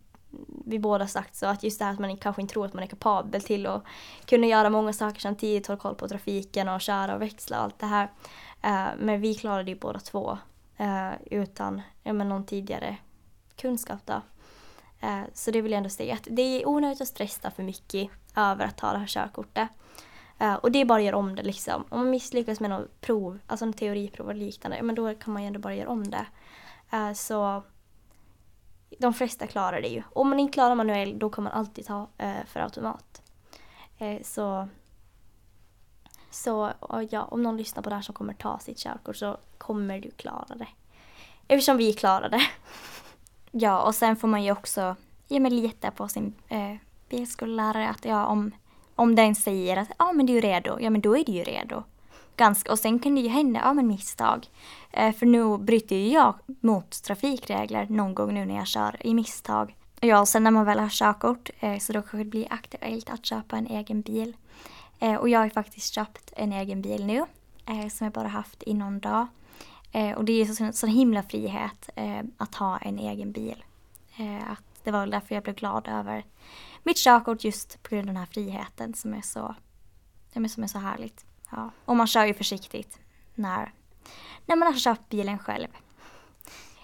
vi 0.64 0.78
båda 0.78 1.06
sagt 1.06 1.36
så 1.36 1.46
att 1.46 1.62
just 1.62 1.78
det 1.78 1.84
här 1.84 1.92
att 1.92 1.98
man 1.98 2.16
kanske 2.16 2.42
inte 2.42 2.52
tror 2.52 2.66
att 2.66 2.74
man 2.74 2.82
är 2.82 2.86
kapabel 2.86 3.42
till 3.42 3.66
att 3.66 3.84
kunna 4.24 4.46
göra 4.46 4.70
många 4.70 4.92
saker 4.92 5.20
samtidigt, 5.20 5.66
hålla 5.66 5.80
koll 5.80 5.94
på 5.94 6.08
trafiken 6.08 6.68
och 6.68 6.80
köra 6.80 7.14
och 7.14 7.22
växla 7.22 7.58
och 7.58 7.64
allt 7.64 7.78
det 7.78 7.86
här. 7.86 8.10
Eh, 8.62 8.86
men 8.98 9.20
vi 9.20 9.34
klarade 9.34 9.70
ju 9.70 9.78
båda 9.78 10.00
två 10.00 10.38
eh, 10.76 11.12
utan 11.30 11.82
ja, 12.02 12.12
men 12.12 12.28
någon 12.28 12.46
tidigare 12.46 12.96
kunskap 13.56 14.00
då. 14.04 14.22
Eh, 15.00 15.22
så 15.32 15.50
det 15.50 15.60
vill 15.60 15.72
jag 15.72 15.76
ändå 15.76 15.90
säga 15.90 16.14
att 16.14 16.28
det 16.30 16.42
är 16.42 16.68
onödigt 16.68 17.00
att 17.00 17.08
stressa 17.08 17.50
för 17.50 17.62
mycket 17.62 18.10
över 18.36 18.64
att 18.64 18.76
ta 18.76 18.92
det 18.92 18.98
här 18.98 19.06
körkortet. 19.06 19.68
Eh, 20.38 20.54
och 20.54 20.72
det 20.72 20.80
är 20.80 20.84
bara 20.84 20.98
att 20.98 21.04
göra 21.04 21.16
om 21.16 21.36
det 21.36 21.42
liksom. 21.42 21.84
Om 21.88 21.98
man 21.98 22.10
misslyckas 22.10 22.60
med 22.60 22.70
något 22.70 23.00
prov, 23.00 23.38
alltså 23.46 23.64
en 23.64 23.72
teoriprov 23.72 24.30
eller 24.30 24.40
liknande, 24.40 24.82
men 24.82 24.94
då 24.94 25.14
kan 25.14 25.32
man 25.32 25.42
ju 25.42 25.46
ändå 25.46 25.60
bara 25.60 25.74
göra 25.74 25.88
om 25.88 26.10
det. 26.10 26.26
Eh, 26.92 27.12
så 27.12 27.62
de 28.98 29.14
flesta 29.14 29.46
klarar 29.46 29.80
det 29.80 29.88
ju. 29.88 30.02
Om 30.12 30.28
man 30.28 30.40
inte 30.40 30.52
klarar 30.52 30.74
manuell 30.74 31.18
då 31.18 31.30
kan 31.30 31.44
man 31.44 31.52
alltid 31.52 31.86
ta 31.86 32.08
eh, 32.18 32.44
för 32.46 32.60
automat. 32.60 33.22
så 34.22 34.68
så 36.34 36.72
ja, 37.10 37.22
om 37.22 37.42
någon 37.42 37.56
lyssnar 37.56 37.82
på 37.82 37.88
det 37.88 37.94
här 37.96 38.02
som 38.02 38.14
kommer 38.14 38.34
ta 38.34 38.58
sitt 38.58 38.78
körkort 38.78 39.16
så 39.16 39.36
kommer 39.58 40.00
du 40.00 40.10
klara 40.10 40.54
det. 40.54 40.68
Eftersom 41.48 41.76
vi 41.76 41.92
klarar 41.92 42.28
det. 42.28 42.42
Ja, 43.56 43.82
och 43.82 43.94
sen 43.94 44.16
får 44.16 44.28
man 44.28 44.42
ju 44.42 44.52
också 44.52 44.96
ja, 45.28 45.40
men 45.40 45.56
lita 45.56 45.90
på 45.90 46.08
sin 46.08 46.34
eh, 46.48 46.74
bilskollärare 47.08 47.88
att 47.88 48.04
ja, 48.04 48.26
om 48.26 48.52
om 48.94 49.14
den 49.14 49.34
säger 49.34 49.76
att 49.76 49.88
ja 49.98 50.12
men 50.12 50.26
du 50.26 50.38
är 50.38 50.42
redo, 50.42 50.78
ja 50.80 50.90
men 50.90 51.00
då 51.00 51.16
är 51.16 51.24
du 51.24 51.32
ju 51.32 51.42
redo. 51.42 51.82
Ganska, 52.36 52.72
och 52.72 52.78
sen 52.78 52.98
kan 52.98 53.14
det 53.14 53.20
ju 53.20 53.28
hända, 53.28 53.60
ja 53.64 53.72
men 53.72 53.86
misstag. 53.86 54.46
Eh, 54.90 55.14
för 55.14 55.26
nu 55.26 55.58
bryter 55.58 55.96
ju 55.96 56.08
jag 56.12 56.34
mot 56.60 57.02
trafikregler 57.02 57.86
någon 57.90 58.14
gång 58.14 58.34
nu 58.34 58.44
när 58.44 58.56
jag 58.56 58.66
kör 58.66 59.06
i 59.06 59.14
misstag. 59.14 59.76
Ja, 60.00 60.20
och 60.20 60.28
sen 60.28 60.44
när 60.44 60.50
man 60.50 60.64
väl 60.64 60.78
har 60.78 60.88
körkort 60.88 61.50
eh, 61.60 61.78
så 61.78 61.92
då 61.92 62.02
kanske 62.02 62.16
det 62.16 62.24
blir 62.24 62.46
aktuellt 62.50 63.10
att 63.10 63.26
köpa 63.26 63.56
en 63.56 63.66
egen 63.66 64.00
bil. 64.00 64.36
Eh, 65.04 65.16
och 65.16 65.28
jag 65.28 65.40
har 65.40 65.48
faktiskt 65.48 65.94
köpt 65.94 66.32
en 66.36 66.52
egen 66.52 66.82
bil 66.82 67.06
nu 67.06 67.24
eh, 67.66 67.88
som 67.88 68.04
jag 68.04 68.12
bara 68.12 68.28
haft 68.28 68.62
i 68.66 68.74
någon 68.74 69.00
dag. 69.00 69.26
Eh, 69.92 70.12
och 70.16 70.24
det 70.24 70.32
är 70.32 70.44
ju 70.44 70.54
så, 70.54 70.72
sån 70.72 70.90
himla 70.90 71.22
frihet 71.22 71.90
eh, 71.96 72.20
att 72.36 72.54
ha 72.54 72.78
en 72.78 72.98
egen 72.98 73.32
bil. 73.32 73.64
Eh, 74.16 74.50
att 74.50 74.64
det 74.84 74.90
var 74.90 75.06
därför 75.06 75.34
jag 75.34 75.44
blev 75.44 75.56
glad 75.56 75.88
över 75.88 76.24
mitt 76.82 76.96
körkort 76.96 77.44
just 77.44 77.82
på 77.82 77.88
grund 77.88 78.00
av 78.00 78.06
den 78.06 78.16
här 78.16 78.26
friheten 78.26 78.94
som 78.94 79.14
är 79.14 79.22
så, 79.22 79.54
som 80.32 80.44
är 80.44 80.66
så 80.66 80.78
härligt. 80.78 81.24
Ja. 81.50 81.70
Och 81.84 81.96
man 81.96 82.06
kör 82.06 82.24
ju 82.24 82.34
försiktigt 82.34 82.98
när, 83.34 83.72
när 84.46 84.56
man 84.56 84.72
har 84.72 84.78
köpt 84.78 85.08
bilen 85.08 85.38
själv. 85.38 85.68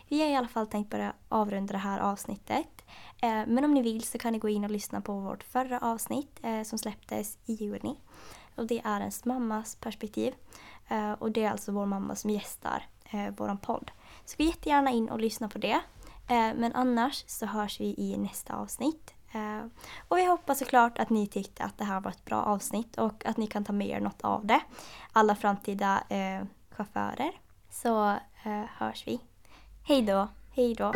Vi 0.09 0.23
har 0.23 0.29
i 0.29 0.37
alla 0.37 0.49
fall 0.49 0.67
tänkt 0.67 0.91
börja 0.91 1.13
avrunda 1.29 1.73
det 1.73 1.79
här 1.79 2.01
avsnittet. 2.01 2.80
Eh, 3.23 3.47
men 3.47 3.65
om 3.65 3.75
ni 3.75 3.83
vill 3.83 4.03
så 4.03 4.19
kan 4.19 4.33
ni 4.33 4.39
gå 4.39 4.49
in 4.49 4.65
och 4.65 4.71
lyssna 4.71 5.01
på 5.01 5.13
vårt 5.13 5.43
förra 5.43 5.79
avsnitt 5.79 6.41
eh, 6.43 6.63
som 6.63 6.79
släpptes 6.79 7.39
i 7.47 7.53
juni. 7.53 7.97
Och 8.55 8.67
det 8.67 8.81
är 8.85 9.01
ens 9.01 9.25
mammas 9.25 9.77
perspektiv. 9.77 10.35
Eh, 10.89 11.13
och 11.13 11.33
det 11.33 11.45
är 11.45 11.51
alltså 11.51 11.73
vår 11.73 11.87
mamma 11.87 12.17
som 12.17 12.31
gästar 12.31 12.87
våran 13.37 13.59
podd. 13.59 13.91
Så 14.25 14.37
gå 14.39 14.45
jättegärna 14.45 14.91
in 14.91 15.09
och 15.09 15.21
lyssna 15.21 15.49
på 15.49 15.59
det. 15.59 15.81
Men 16.29 16.73
annars 16.73 17.25
så 17.27 17.47
hörs 17.47 17.81
vi 17.81 17.95
i 17.99 18.17
nästa 18.19 18.55
avsnitt. 18.55 19.15
Och 20.09 20.19
vi 20.19 20.27
hoppas 20.27 20.59
såklart 20.59 20.99
att 20.99 21.11
ni 21.11 21.27
tyckte 21.27 21.65
att 21.65 21.79
det 21.79 21.85
här 21.85 22.01
var 22.01 22.11
ett 22.11 22.25
bra 22.25 22.43
avsnitt 22.43 22.99
och 22.99 23.27
att 23.27 23.37
ni 23.37 23.47
kan 23.47 23.65
ta 23.65 23.73
med 23.73 23.89
er 23.89 24.01
något 24.01 24.21
av 24.23 24.47
det. 24.47 24.61
Alla 25.13 25.35
framtida 25.35 26.03
eh, 26.09 26.45
chaufförer. 26.71 27.33
Så 27.71 28.11
eh, 28.45 28.65
hörs 28.79 29.07
vi. 29.07 29.21
Hej 29.83 30.03
då! 30.03 30.29
Hej 30.51 30.75
då! 30.75 30.93